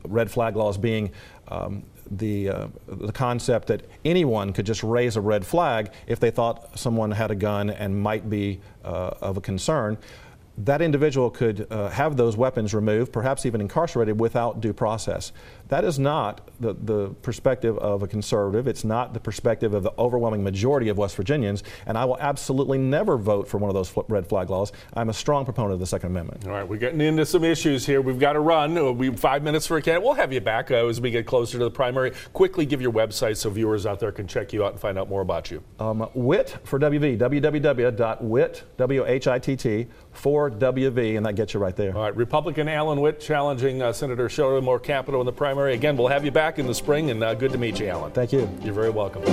red 0.04 0.30
flag 0.30 0.56
laws 0.56 0.76
being 0.76 1.10
um, 1.48 1.84
the, 2.10 2.48
uh, 2.48 2.68
the 2.86 3.12
concept 3.12 3.68
that 3.68 3.82
anyone 4.04 4.52
could 4.52 4.66
just 4.66 4.82
raise 4.82 5.16
a 5.16 5.20
red 5.20 5.46
flag 5.46 5.90
if 6.06 6.20
they 6.20 6.30
thought 6.30 6.78
someone 6.78 7.10
had 7.10 7.30
a 7.30 7.34
gun 7.34 7.70
and 7.70 7.98
might 8.00 8.28
be 8.28 8.60
uh, 8.84 9.10
of 9.20 9.36
a 9.36 9.40
concern 9.40 9.96
that 10.58 10.82
individual 10.82 11.30
could 11.30 11.66
uh, 11.70 11.88
have 11.88 12.16
those 12.16 12.36
weapons 12.36 12.74
removed, 12.74 13.12
perhaps 13.12 13.46
even 13.46 13.60
incarcerated 13.60 14.20
without 14.20 14.60
due 14.60 14.72
process. 14.72 15.32
That 15.72 15.86
is 15.86 15.98
not 15.98 16.50
the, 16.60 16.74
the 16.74 17.08
perspective 17.22 17.78
of 17.78 18.02
a 18.02 18.06
conservative. 18.06 18.68
It's 18.68 18.84
not 18.84 19.14
the 19.14 19.20
perspective 19.20 19.72
of 19.72 19.82
the 19.82 19.94
overwhelming 19.98 20.44
majority 20.44 20.90
of 20.90 20.98
West 20.98 21.16
Virginians, 21.16 21.64
and 21.86 21.96
I 21.96 22.04
will 22.04 22.18
absolutely 22.18 22.76
never 22.76 23.16
vote 23.16 23.48
for 23.48 23.56
one 23.56 23.70
of 23.70 23.74
those 23.74 23.90
red 24.10 24.26
flag 24.26 24.50
laws. 24.50 24.70
I'm 24.92 25.08
a 25.08 25.14
strong 25.14 25.46
proponent 25.46 25.72
of 25.72 25.80
the 25.80 25.86
Second 25.86 26.10
Amendment. 26.10 26.46
All 26.46 26.52
right, 26.52 26.68
we're 26.68 26.76
getting 26.76 27.00
into 27.00 27.24
some 27.24 27.42
issues 27.42 27.86
here. 27.86 28.02
We've 28.02 28.18
got 28.18 28.34
to 28.34 28.40
run. 28.40 28.98
We 28.98 29.16
five 29.16 29.42
minutes 29.42 29.66
for 29.66 29.78
a 29.78 29.82
candidate. 29.82 30.04
We'll 30.04 30.12
have 30.12 30.30
you 30.30 30.42
back 30.42 30.70
uh, 30.70 30.86
as 30.86 31.00
we 31.00 31.10
get 31.10 31.24
closer 31.24 31.56
to 31.56 31.64
the 31.64 31.70
primary. 31.70 32.12
Quickly 32.34 32.66
give 32.66 32.82
your 32.82 32.92
website 32.92 33.38
so 33.38 33.48
viewers 33.48 33.86
out 33.86 33.98
there 33.98 34.12
can 34.12 34.26
check 34.26 34.52
you 34.52 34.66
out 34.66 34.72
and 34.72 34.80
find 34.80 34.98
out 34.98 35.08
more 35.08 35.22
about 35.22 35.50
you. 35.50 35.62
Um, 35.78 36.06
WIT 36.12 36.54
for 36.64 36.78
WV, 36.78 37.16
www.wit, 37.16 38.64
W-H-I-T-T, 38.76 39.86
for 40.12 40.50
WV, 40.50 41.16
and 41.16 41.24
that 41.24 41.34
gets 41.34 41.54
you 41.54 41.60
right 41.60 41.76
there. 41.76 41.96
All 41.96 42.02
right, 42.02 42.14
Republican 42.14 42.68
Allen 42.68 43.00
Whitt 43.00 43.20
challenging 43.20 43.80
uh, 43.80 43.94
Senator 43.94 44.28
Moore 44.60 44.78
Capito 44.78 45.18
in 45.18 45.24
the 45.24 45.32
primary. 45.32 45.61
Again, 45.68 45.96
we'll 45.96 46.08
have 46.08 46.24
you 46.24 46.30
back 46.30 46.58
in 46.58 46.66
the 46.66 46.74
spring, 46.74 47.10
and 47.10 47.22
uh, 47.22 47.34
good 47.34 47.52
to 47.52 47.58
meet 47.58 47.80
you, 47.80 47.88
Allen. 47.88 48.12
Thank 48.12 48.32
you. 48.32 48.48
You're 48.62 48.74
very 48.74 48.90
welcome. 48.90 49.24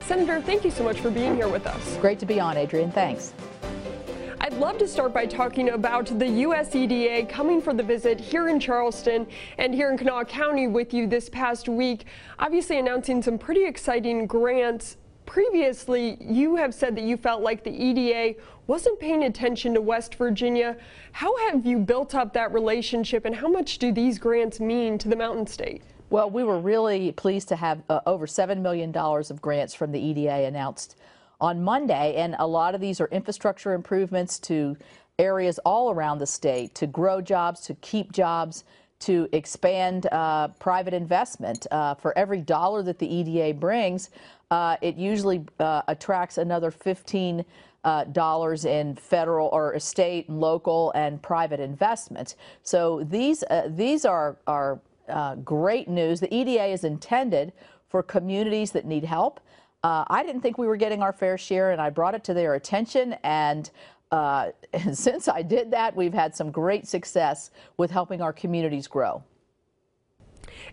Senator, 0.00 0.40
thank 0.40 0.64
you 0.64 0.70
so 0.70 0.84
much 0.84 1.00
for 1.00 1.10
being 1.10 1.34
here 1.34 1.48
with 1.48 1.66
us. 1.66 1.96
Great 1.98 2.18
to 2.20 2.26
be 2.26 2.40
on, 2.40 2.56
Adrian. 2.56 2.90
Thanks. 2.90 3.34
I'd 4.40 4.54
love 4.54 4.78
to 4.78 4.86
start 4.86 5.12
by 5.12 5.26
talking 5.26 5.70
about 5.70 6.06
the 6.06 6.24
USEDA 6.24 7.28
coming 7.28 7.60
for 7.60 7.74
the 7.74 7.82
visit 7.82 8.20
here 8.20 8.48
in 8.48 8.60
Charleston 8.60 9.26
and 9.58 9.74
here 9.74 9.90
in 9.90 9.98
Kanawha 9.98 10.24
County 10.24 10.68
with 10.68 10.94
you 10.94 11.08
this 11.08 11.28
past 11.28 11.68
week, 11.68 12.04
obviously 12.38 12.78
announcing 12.78 13.22
some 13.22 13.38
pretty 13.38 13.64
exciting 13.64 14.26
grants 14.26 14.98
previously 15.26 16.16
you 16.20 16.56
have 16.56 16.72
said 16.72 16.96
that 16.96 17.04
you 17.04 17.16
felt 17.16 17.42
like 17.42 17.64
the 17.64 17.70
EDA 17.70 18.38
wasn't 18.66 18.98
paying 18.98 19.24
attention 19.24 19.74
to 19.74 19.80
West 19.80 20.14
Virginia. 20.14 20.76
How 21.12 21.36
have 21.48 21.66
you 21.66 21.78
built 21.78 22.14
up 22.14 22.32
that 22.32 22.52
relationship 22.52 23.24
and 23.24 23.34
how 23.34 23.48
much 23.48 23.78
do 23.78 23.92
these 23.92 24.18
grants 24.18 24.60
mean 24.60 24.98
to 24.98 25.08
the 25.08 25.16
Mountain 25.16 25.46
State? 25.46 25.82
Well, 26.08 26.30
we 26.30 26.44
were 26.44 26.58
really 26.58 27.12
pleased 27.12 27.48
to 27.48 27.56
have 27.56 27.82
uh, 27.88 28.00
over 28.06 28.26
$7 28.26 28.58
million 28.58 28.96
of 28.96 29.42
grants 29.42 29.74
from 29.74 29.92
the 29.92 30.00
EDA 30.00 30.46
announced 30.46 30.96
on 31.40 31.62
Monday, 31.62 32.14
and 32.16 32.36
a 32.38 32.46
lot 32.46 32.74
of 32.74 32.80
these 32.80 33.00
are 33.00 33.08
infrastructure 33.08 33.74
improvements 33.74 34.38
to 34.38 34.76
areas 35.18 35.58
all 35.64 35.90
around 35.90 36.18
the 36.18 36.26
state 36.26 36.74
to 36.76 36.86
grow 36.86 37.20
jobs, 37.20 37.60
to 37.62 37.74
keep 37.76 38.12
jobs, 38.12 38.64
to 38.98 39.28
expand 39.32 40.06
uh, 40.12 40.48
private 40.58 40.94
investment. 40.94 41.66
Uh, 41.70 41.94
for 41.94 42.16
every 42.16 42.40
dollar 42.40 42.82
that 42.82 42.98
the 42.98 43.06
EDA 43.06 43.52
brings, 43.54 44.10
uh, 44.50 44.76
it 44.80 44.96
usually 44.96 45.44
uh, 45.58 45.82
attracts 45.88 46.38
another 46.38 46.70
15 46.70 47.44
uh, 47.84 48.04
dollars 48.04 48.64
in 48.64 48.96
federal 48.96 49.48
or 49.52 49.78
state, 49.78 50.28
local, 50.28 50.92
and 50.96 51.22
private 51.22 51.60
investments. 51.60 52.34
So 52.62 53.04
these 53.04 53.44
uh, 53.44 53.68
these 53.70 54.04
are 54.04 54.36
are 54.46 54.80
uh, 55.08 55.36
great 55.36 55.88
news. 55.88 56.18
The 56.18 56.32
EDA 56.34 56.66
is 56.66 56.82
intended 56.82 57.52
for 57.88 58.02
communities 58.02 58.72
that 58.72 58.86
need 58.86 59.04
help. 59.04 59.40
Uh, 59.84 60.04
I 60.08 60.24
didn't 60.24 60.40
think 60.40 60.58
we 60.58 60.66
were 60.66 60.76
getting 60.76 61.00
our 61.00 61.12
fair 61.12 61.38
share, 61.38 61.70
and 61.70 61.80
I 61.80 61.90
brought 61.90 62.16
it 62.16 62.24
to 62.24 62.34
their 62.34 62.54
attention. 62.54 63.14
And, 63.22 63.70
and 64.10 64.98
since 64.98 65.28
I 65.28 65.42
did 65.42 65.70
that, 65.70 65.94
we've 65.94 66.14
had 66.14 66.34
some 66.34 66.50
great 66.50 66.88
success 66.88 67.52
with 67.76 67.92
helping 67.92 68.20
our 68.20 68.32
communities 68.32 68.88
grow. 68.88 69.22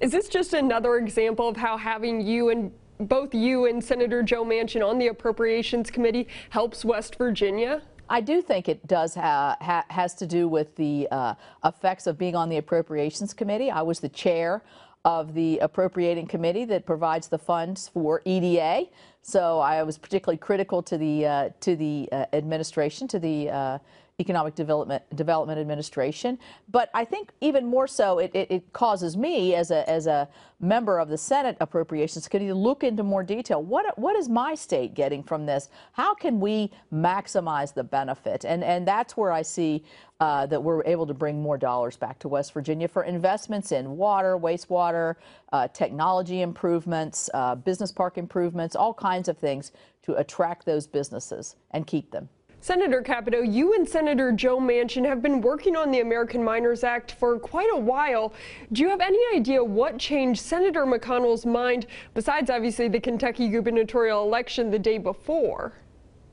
Is 0.02 0.12
this 0.12 0.30
just 0.30 0.54
another 0.54 0.96
example 0.98 1.48
of 1.48 1.58
how 1.58 1.78
having 1.78 2.22
you 2.22 2.50
and 2.50 2.72
both 3.08 3.34
you 3.34 3.66
and 3.66 3.84
Senator 3.84 4.24
Joe 4.24 4.44
Manchin 4.44 4.88
on 4.88 4.98
the 4.98 5.08
Appropriations 5.08 5.92
Committee 5.92 6.28
helps 6.50 6.84
West 6.86 7.16
Virginia? 7.18 7.82
I 8.10 8.22
do 8.22 8.42
think 8.42 8.68
it 8.68 8.86
does 8.88 9.16
ha 9.16 9.56
ha 9.62 9.86
has 9.90 10.14
to 10.16 10.28
do 10.28 10.48
with 10.48 10.76
the 10.76 11.08
uh, 11.12 11.36
effects 11.66 12.06
of 12.08 12.18
being 12.18 12.36
on 12.36 12.50
the 12.50 12.58
Appropriations 12.58 13.34
Committee. 13.34 13.72
I 13.72 13.82
was 13.82 14.00
the 14.00 14.10
chair 14.10 14.62
of 15.06 15.34
the 15.34 15.60
appropriating 15.60 16.28
committee 16.28 16.66
that 16.66 16.86
provides 16.86 17.28
the 17.28 17.38
funds 17.38 17.90
for 17.90 18.22
EDA. 18.24 18.86
So 19.22 19.60
I 19.60 19.84
was 19.84 19.98
particularly 19.98 20.38
critical 20.38 20.82
to 20.84 20.98
the 20.98 21.26
uh, 21.26 21.50
to 21.62 21.76
the 21.76 22.10
uh, 22.12 22.26
administration, 22.34 23.08
to 23.10 23.20
the 23.20 23.50
uh, 23.50 23.78
Economic 24.20 24.54
Development 24.54 25.04
Development 25.16 25.60
Administration. 25.60 26.38
But 26.70 26.90
I 26.94 27.04
think 27.04 27.32
even 27.42 27.66
more 27.66 27.88
so, 27.88 28.20
it, 28.20 28.32
it, 28.36 28.52
it, 28.52 28.74
causes 28.74 29.18
me 29.18 29.56
as 29.56 29.72
a 29.72 29.90
as 29.90 30.06
a 30.06 30.30
member 30.60 31.00
of 31.00 31.10
the 31.10 31.18
Senate 31.18 31.58
Appropriations 31.60 32.28
Committee 32.28 32.50
to 32.50 32.56
look 32.56 32.84
into 32.84 33.02
more 33.02 33.24
detail. 33.24 33.64
What 33.64 33.98
what 33.98 34.16
is 34.16 34.30
my 34.30 34.54
state 34.54 34.94
getting 34.94 35.24
from 35.24 35.48
this? 35.48 35.70
How 35.94 36.14
can 36.14 36.40
we 36.40 36.72
maximize 36.94 37.74
the 37.74 37.84
benefit? 37.84 38.46
And 38.46 38.64
and 38.64 38.88
that's 38.88 39.18
where 39.18 39.32
I 39.32 39.42
see 39.42 39.84
uh, 40.20 40.46
that 40.46 40.62
we're 40.62 40.86
able 40.86 41.08
to 41.08 41.14
bring 41.14 41.42
more 41.42 41.58
dollars 41.58 41.98
back 41.98 42.20
to 42.20 42.28
West 42.28 42.54
Virginia 42.54 42.88
for 42.88 43.04
investments 43.04 43.72
in 43.72 43.98
water, 43.98 44.38
wastewater, 44.38 45.16
uh, 45.52 45.68
technology 45.70 46.42
improvements, 46.42 47.32
uh, 47.34 47.56
business 47.56 47.92
park 47.92 48.20
improvements, 48.20 48.76
all 48.76 48.94
kinds 48.94 49.28
of 49.28 49.40
things 49.40 49.72
to 50.04 50.14
attract 50.16 50.66
those 50.66 50.86
businesses 50.86 51.56
and 51.72 51.88
keep 51.88 52.12
them. 52.12 52.30
Senator 52.64 53.02
Capito, 53.02 53.42
you 53.42 53.74
and 53.74 53.86
Senator 53.88 54.32
Joe 54.32 54.58
Manchin 54.58 55.06
have 55.06 55.22
been 55.22 55.42
working 55.42 55.76
on 55.76 55.92
the 55.92 56.00
American 56.00 56.42
Miners 56.42 56.86
Act 56.86 57.12
for 57.12 57.38
quite 57.38 57.68
a 57.74 57.78
while. 57.78 58.34
Do 58.72 58.84
you 58.84 58.90
have 58.90 59.02
any 59.02 59.20
idea 59.36 59.62
what 59.62 59.98
changed 59.98 60.40
Senator 60.40 60.86
McConnell's 60.86 61.46
mind, 61.46 61.88
besides 62.14 62.50
obviously 62.50 62.88
the 62.88 63.02
Kentucky 63.02 63.50
gubernatorial 63.50 64.24
election 64.24 64.72
the 64.72 64.80
day 64.80 64.98
before? 64.98 65.74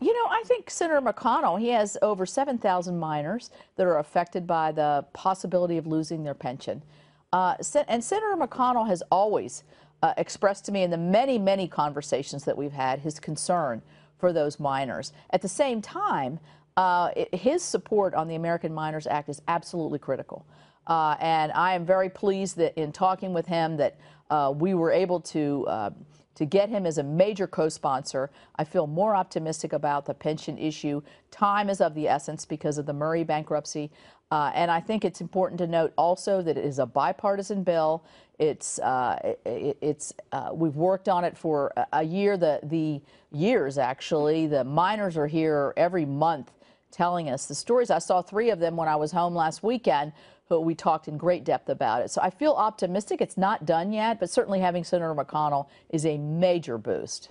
You 0.00 0.12
know, 0.12 0.30
I 0.30 0.44
think 0.46 0.70
Senator 0.70 1.00
McConnell, 1.00 1.58
he 1.58 1.70
has 1.70 1.98
over 2.00 2.24
7,000 2.24 2.96
miners 2.96 3.50
that 3.74 3.88
are 3.88 3.98
affected 3.98 4.46
by 4.46 4.70
the 4.70 5.04
possibility 5.12 5.78
of 5.78 5.88
losing 5.88 6.22
their 6.22 6.34
pension. 6.34 6.84
Uh, 7.32 7.56
and 7.88 8.04
Senator 8.04 8.36
McConnell 8.36 8.86
has 8.86 9.02
always 9.10 9.64
uh, 10.04 10.14
expressed 10.16 10.64
to 10.66 10.70
me 10.70 10.84
in 10.84 10.92
the 10.92 10.96
many, 10.96 11.40
many 11.40 11.66
conversations 11.66 12.44
that 12.44 12.56
we've 12.56 12.70
had 12.70 13.00
his 13.00 13.18
concern 13.18 13.82
for 14.20 14.32
those 14.32 14.60
miners. 14.60 15.12
At 15.30 15.42
the 15.42 15.48
same 15.48 15.82
time, 15.82 16.38
uh, 16.76 17.10
his 17.32 17.62
support 17.62 18.14
on 18.14 18.28
the 18.28 18.36
American 18.36 18.72
Miners 18.72 19.06
Act 19.06 19.28
is 19.28 19.42
absolutely 19.48 19.98
critical. 19.98 20.46
Uh, 20.86 21.16
and 21.20 21.52
I 21.52 21.74
am 21.74 21.84
very 21.84 22.08
pleased 22.08 22.56
that 22.56 22.78
in 22.80 22.92
talking 22.92 23.32
with 23.32 23.46
him 23.46 23.76
that 23.76 23.98
uh, 24.30 24.52
we 24.56 24.74
were 24.74 24.92
able 24.92 25.20
to 25.20 25.66
uh, 25.68 25.90
to 26.36 26.46
get 26.46 26.70
him 26.70 26.86
as 26.86 26.96
a 26.96 27.02
major 27.02 27.46
co-sponsor. 27.46 28.30
I 28.56 28.64
feel 28.64 28.86
more 28.86 29.14
optimistic 29.14 29.74
about 29.74 30.06
the 30.06 30.14
pension 30.14 30.56
issue. 30.56 31.02
Time 31.30 31.68
is 31.68 31.82
of 31.82 31.94
the 31.94 32.08
essence 32.08 32.46
because 32.46 32.78
of 32.78 32.86
the 32.86 32.94
Murray 32.94 33.24
bankruptcy. 33.24 33.90
Uh, 34.30 34.50
and 34.54 34.70
I 34.70 34.80
think 34.80 35.04
it's 35.04 35.20
important 35.20 35.58
to 35.58 35.66
note 35.66 35.92
also 35.98 36.40
that 36.40 36.56
it 36.56 36.64
is 36.64 36.78
a 36.78 36.86
bipartisan 36.86 37.62
bill. 37.62 38.04
It's 38.40 38.78
uh, 38.78 39.34
it, 39.44 39.76
it's 39.82 40.14
uh, 40.32 40.48
we've 40.54 40.74
worked 40.74 41.10
on 41.10 41.24
it 41.24 41.36
for 41.36 41.72
a 41.92 42.02
year. 42.02 42.38
The 42.38 42.58
the 42.62 43.02
years 43.30 43.76
actually. 43.76 44.46
The 44.46 44.64
miners 44.64 45.18
are 45.18 45.26
here 45.26 45.74
every 45.76 46.06
month 46.06 46.50
telling 46.90 47.28
us 47.28 47.44
the 47.46 47.54
stories. 47.54 47.90
I 47.90 47.98
saw 47.98 48.22
three 48.22 48.48
of 48.48 48.58
them 48.58 48.76
when 48.76 48.88
I 48.88 48.96
was 48.96 49.12
home 49.12 49.34
last 49.34 49.62
weekend 49.62 50.12
who 50.48 50.58
we 50.58 50.74
talked 50.74 51.06
in 51.06 51.18
great 51.18 51.44
depth 51.44 51.68
about 51.68 52.02
it. 52.02 52.10
So 52.10 52.22
I 52.22 52.30
feel 52.30 52.52
optimistic. 52.52 53.20
It's 53.20 53.36
not 53.36 53.66
done 53.66 53.92
yet, 53.92 54.18
but 54.18 54.30
certainly 54.30 54.58
having 54.58 54.84
Senator 54.84 55.14
McConnell 55.14 55.68
is 55.90 56.06
a 56.06 56.16
major 56.18 56.78
boost. 56.78 57.28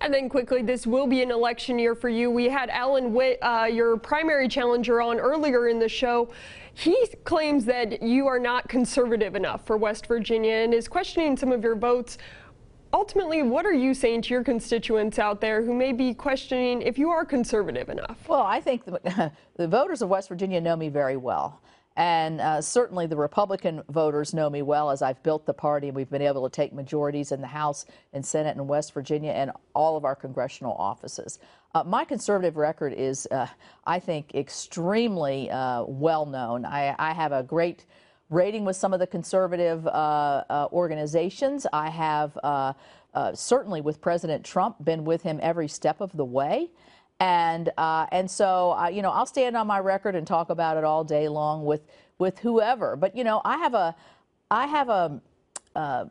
And 0.00 0.12
then 0.12 0.28
quickly, 0.28 0.62
this 0.62 0.86
will 0.86 1.06
be 1.06 1.22
an 1.22 1.30
election 1.30 1.78
year 1.78 1.94
for 1.94 2.08
you. 2.08 2.30
We 2.30 2.48
had 2.48 2.70
Allen 2.70 3.12
Whitt, 3.12 3.38
uh, 3.42 3.68
your 3.70 3.96
primary 3.96 4.48
challenger, 4.48 5.00
on 5.00 5.18
earlier 5.18 5.68
in 5.68 5.78
the 5.78 5.88
show. 5.88 6.30
He 6.74 7.06
claims 7.24 7.64
that 7.66 8.02
you 8.02 8.26
are 8.26 8.38
not 8.38 8.68
conservative 8.68 9.36
enough 9.36 9.66
for 9.66 9.76
West 9.76 10.06
Virginia 10.06 10.54
and 10.54 10.74
is 10.74 10.88
questioning 10.88 11.36
some 11.36 11.52
of 11.52 11.62
your 11.62 11.76
votes. 11.76 12.18
Ultimately, 12.92 13.42
what 13.42 13.66
are 13.66 13.72
you 13.72 13.94
saying 13.94 14.22
to 14.22 14.34
your 14.34 14.44
constituents 14.44 15.18
out 15.18 15.40
there 15.40 15.62
who 15.62 15.74
may 15.74 15.92
be 15.92 16.14
questioning 16.14 16.82
if 16.82 16.98
you 16.98 17.10
are 17.10 17.24
conservative 17.24 17.88
enough? 17.88 18.28
Well, 18.28 18.42
I 18.42 18.60
think 18.60 18.84
the, 18.84 19.32
the 19.56 19.68
voters 19.68 20.02
of 20.02 20.08
West 20.08 20.28
Virginia 20.28 20.60
know 20.60 20.76
me 20.76 20.88
very 20.88 21.16
well. 21.16 21.60
And 21.96 22.40
uh, 22.40 22.60
certainly 22.60 23.06
the 23.06 23.16
Republican 23.16 23.82
voters 23.88 24.34
know 24.34 24.50
me 24.50 24.62
well 24.62 24.90
as 24.90 25.00
I've 25.00 25.22
built 25.22 25.46
the 25.46 25.54
party 25.54 25.88
and 25.88 25.96
we've 25.96 26.10
been 26.10 26.22
able 26.22 26.48
to 26.48 26.54
take 26.54 26.72
majorities 26.72 27.30
in 27.30 27.40
the 27.40 27.46
House 27.46 27.86
and 28.12 28.24
Senate 28.24 28.56
in 28.56 28.66
West 28.66 28.92
Virginia 28.92 29.30
and 29.30 29.52
all 29.74 29.96
of 29.96 30.04
our 30.04 30.16
congressional 30.16 30.74
offices. 30.74 31.38
Uh, 31.72 31.84
my 31.84 32.04
conservative 32.04 32.56
record 32.56 32.92
is, 32.92 33.28
uh, 33.30 33.46
I 33.84 34.00
think, 34.00 34.34
extremely 34.34 35.50
uh, 35.50 35.84
well 35.86 36.26
known. 36.26 36.64
I, 36.64 36.96
I, 36.98 37.12
have 37.12 37.32
a 37.32 37.42
great 37.42 37.86
rating 38.30 38.64
with 38.64 38.76
some 38.76 38.92
of 38.92 39.00
the 39.00 39.06
conservative 39.06 39.86
uh, 39.86 39.90
uh, 39.90 40.68
organizations. 40.72 41.66
I 41.72 41.90
have 41.90 42.36
certainly 43.34 43.80
with 43.80 44.00
President 44.00 44.44
Trump 44.44 44.84
been 44.84 45.04
with 45.04 45.22
him 45.22 45.38
every 45.42 45.68
step 45.68 46.00
of 46.00 46.16
the 46.16 46.24
way. 46.24 46.70
And 47.20 47.70
uh, 47.78 48.06
and 48.10 48.30
so 48.30 48.72
uh, 48.72 48.88
you 48.88 49.02
know 49.02 49.10
I'll 49.10 49.26
stand 49.26 49.56
on 49.56 49.66
my 49.66 49.78
record 49.78 50.14
and 50.16 50.26
talk 50.26 50.50
about 50.50 50.76
it 50.76 50.84
all 50.84 51.04
day 51.04 51.28
long 51.28 51.64
with 51.64 51.82
with 52.18 52.38
whoever. 52.40 52.96
But 52.96 53.16
you 53.16 53.24
know 53.24 53.40
I 53.44 53.58
have 53.58 53.74
a 53.74 53.94
I 54.50 54.66
have 54.66 54.88
a, 54.88 55.20
uh, 55.74 56.04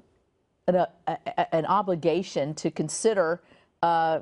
an, 0.67 0.75
a, 0.75 1.55
an, 1.55 1.65
obligation 1.65 2.53
to 2.55 2.71
consider 2.71 3.41
uh, 3.81 4.19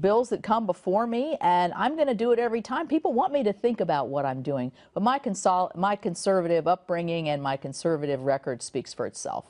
bills 0.00 0.28
that 0.30 0.42
come 0.42 0.66
before 0.66 1.06
me, 1.06 1.36
and 1.40 1.72
I'm 1.74 1.94
going 1.94 2.08
to 2.08 2.14
do 2.14 2.32
it 2.32 2.38
every 2.38 2.62
time. 2.62 2.88
People 2.88 3.12
want 3.12 3.32
me 3.32 3.42
to 3.44 3.52
think 3.52 3.80
about 3.80 4.08
what 4.08 4.24
I'm 4.24 4.42
doing, 4.42 4.72
but 4.94 5.02
my 5.02 5.18
consol- 5.18 5.74
my 5.76 5.96
conservative 5.96 6.66
upbringing 6.66 7.28
and 7.28 7.42
my 7.42 7.56
conservative 7.56 8.22
record 8.22 8.62
speaks 8.62 8.94
for 8.94 9.06
itself. 9.06 9.44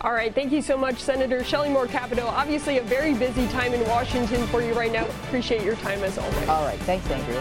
All 0.00 0.12
right, 0.12 0.34
thank 0.34 0.52
you 0.52 0.60
so 0.60 0.76
much, 0.76 0.98
Senator 0.98 1.42
Shelley 1.42 1.70
Moore 1.70 1.86
Capito. 1.86 2.26
Obviously, 2.26 2.78
a 2.78 2.82
very 2.82 3.14
busy 3.14 3.46
time 3.48 3.72
in 3.72 3.80
Washington 3.88 4.46
for 4.48 4.60
you 4.60 4.74
right 4.74 4.92
now. 4.92 5.06
Appreciate 5.24 5.62
your 5.62 5.76
time 5.76 6.02
as 6.04 6.18
always. 6.18 6.48
All 6.48 6.64
right, 6.64 6.78
thanks, 6.80 7.08
Andrew. 7.10 7.40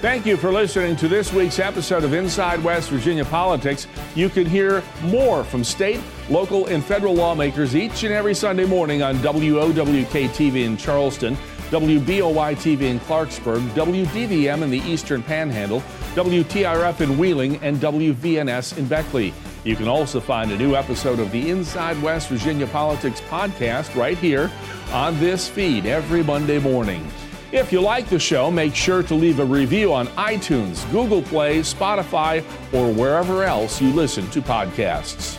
Thank 0.00 0.26
you 0.26 0.36
for 0.36 0.52
listening 0.52 0.94
to 0.96 1.08
this 1.08 1.32
week's 1.32 1.58
episode 1.58 2.04
of 2.04 2.12
Inside 2.12 2.62
West 2.62 2.90
Virginia 2.90 3.24
Politics. 3.24 3.88
You 4.14 4.28
can 4.28 4.46
hear 4.46 4.80
more 5.02 5.42
from 5.42 5.64
state, 5.64 6.00
local, 6.30 6.66
and 6.66 6.84
federal 6.84 7.14
lawmakers 7.14 7.74
each 7.74 8.04
and 8.04 8.14
every 8.14 8.34
Sunday 8.34 8.64
morning 8.64 9.02
on 9.02 9.16
WOWK 9.16 10.28
TV 10.30 10.64
in 10.64 10.76
Charleston. 10.76 11.36
WBOY 11.70 12.56
TV 12.56 12.82
in 12.82 12.98
Clarksburg, 13.00 13.60
WDVM 13.70 14.62
in 14.62 14.70
the 14.70 14.78
Eastern 14.78 15.22
Panhandle, 15.22 15.80
WTRF 16.14 17.02
in 17.02 17.18
Wheeling, 17.18 17.56
and 17.56 17.76
WVNS 17.76 18.78
in 18.78 18.86
Beckley. 18.86 19.34
You 19.64 19.76
can 19.76 19.86
also 19.86 20.18
find 20.18 20.50
a 20.50 20.56
new 20.56 20.74
episode 20.74 21.18
of 21.18 21.30
the 21.30 21.50
Inside 21.50 22.00
West 22.02 22.30
Virginia 22.30 22.66
Politics 22.68 23.20
podcast 23.28 23.94
right 23.94 24.16
here 24.16 24.50
on 24.92 25.20
this 25.20 25.46
feed 25.46 25.84
every 25.84 26.22
Monday 26.22 26.58
morning. 26.58 27.06
If 27.52 27.70
you 27.70 27.82
like 27.82 28.08
the 28.08 28.18
show, 28.18 28.50
make 28.50 28.74
sure 28.74 29.02
to 29.02 29.14
leave 29.14 29.38
a 29.38 29.44
review 29.44 29.92
on 29.92 30.06
iTunes, 30.08 30.90
Google 30.90 31.20
Play, 31.20 31.58
Spotify, 31.60 32.42
or 32.72 32.90
wherever 32.90 33.44
else 33.44 33.78
you 33.78 33.92
listen 33.92 34.30
to 34.30 34.40
podcasts. 34.40 35.38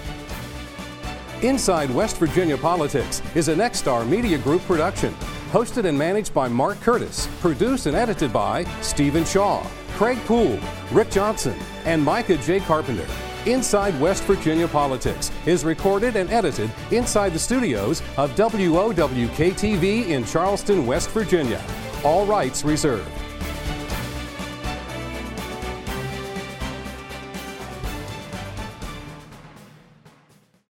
Inside 1.42 1.90
West 1.90 2.18
Virginia 2.18 2.58
Politics 2.58 3.24
is 3.34 3.48
a 3.48 3.56
Nexstar 3.56 4.08
Media 4.08 4.38
Group 4.38 4.62
production 4.64 5.16
hosted 5.50 5.86
and 5.86 5.98
managed 5.98 6.34
by 6.34 6.48
Mark 6.48 6.80
Curtis, 6.82 7.28
produced 7.42 7.88
and 7.88 7.96
edited 7.96 8.32
by 8.32 8.64
Stephen 8.82 9.26
Shaw, 9.26 9.66
Craig 9.94 10.18
Poole, 10.26 10.60
Rick 10.92 11.12
Johnson, 11.12 11.58
and 11.86 12.04
Micah 12.04 12.38
J. 12.38 12.60
Carpenter. 12.60 13.08
Inside 13.46 14.00
West 14.00 14.24
Virginia 14.26 14.68
Politics 14.68 15.32
is 15.46 15.66
recorded 15.66 16.16
and 16.16 16.30
edited 16.30 16.72
inside 16.92 17.34
the 17.34 17.40
studios 17.40 18.02
of 18.18 18.36
WOWK 18.36 19.56
TV 19.56 20.10
in 20.10 20.24
Charleston, 20.24 20.86
West 20.86 21.10
Virginia. 21.12 21.62
All 22.04 22.26
rights 22.26 22.64
reserved. 22.64 23.19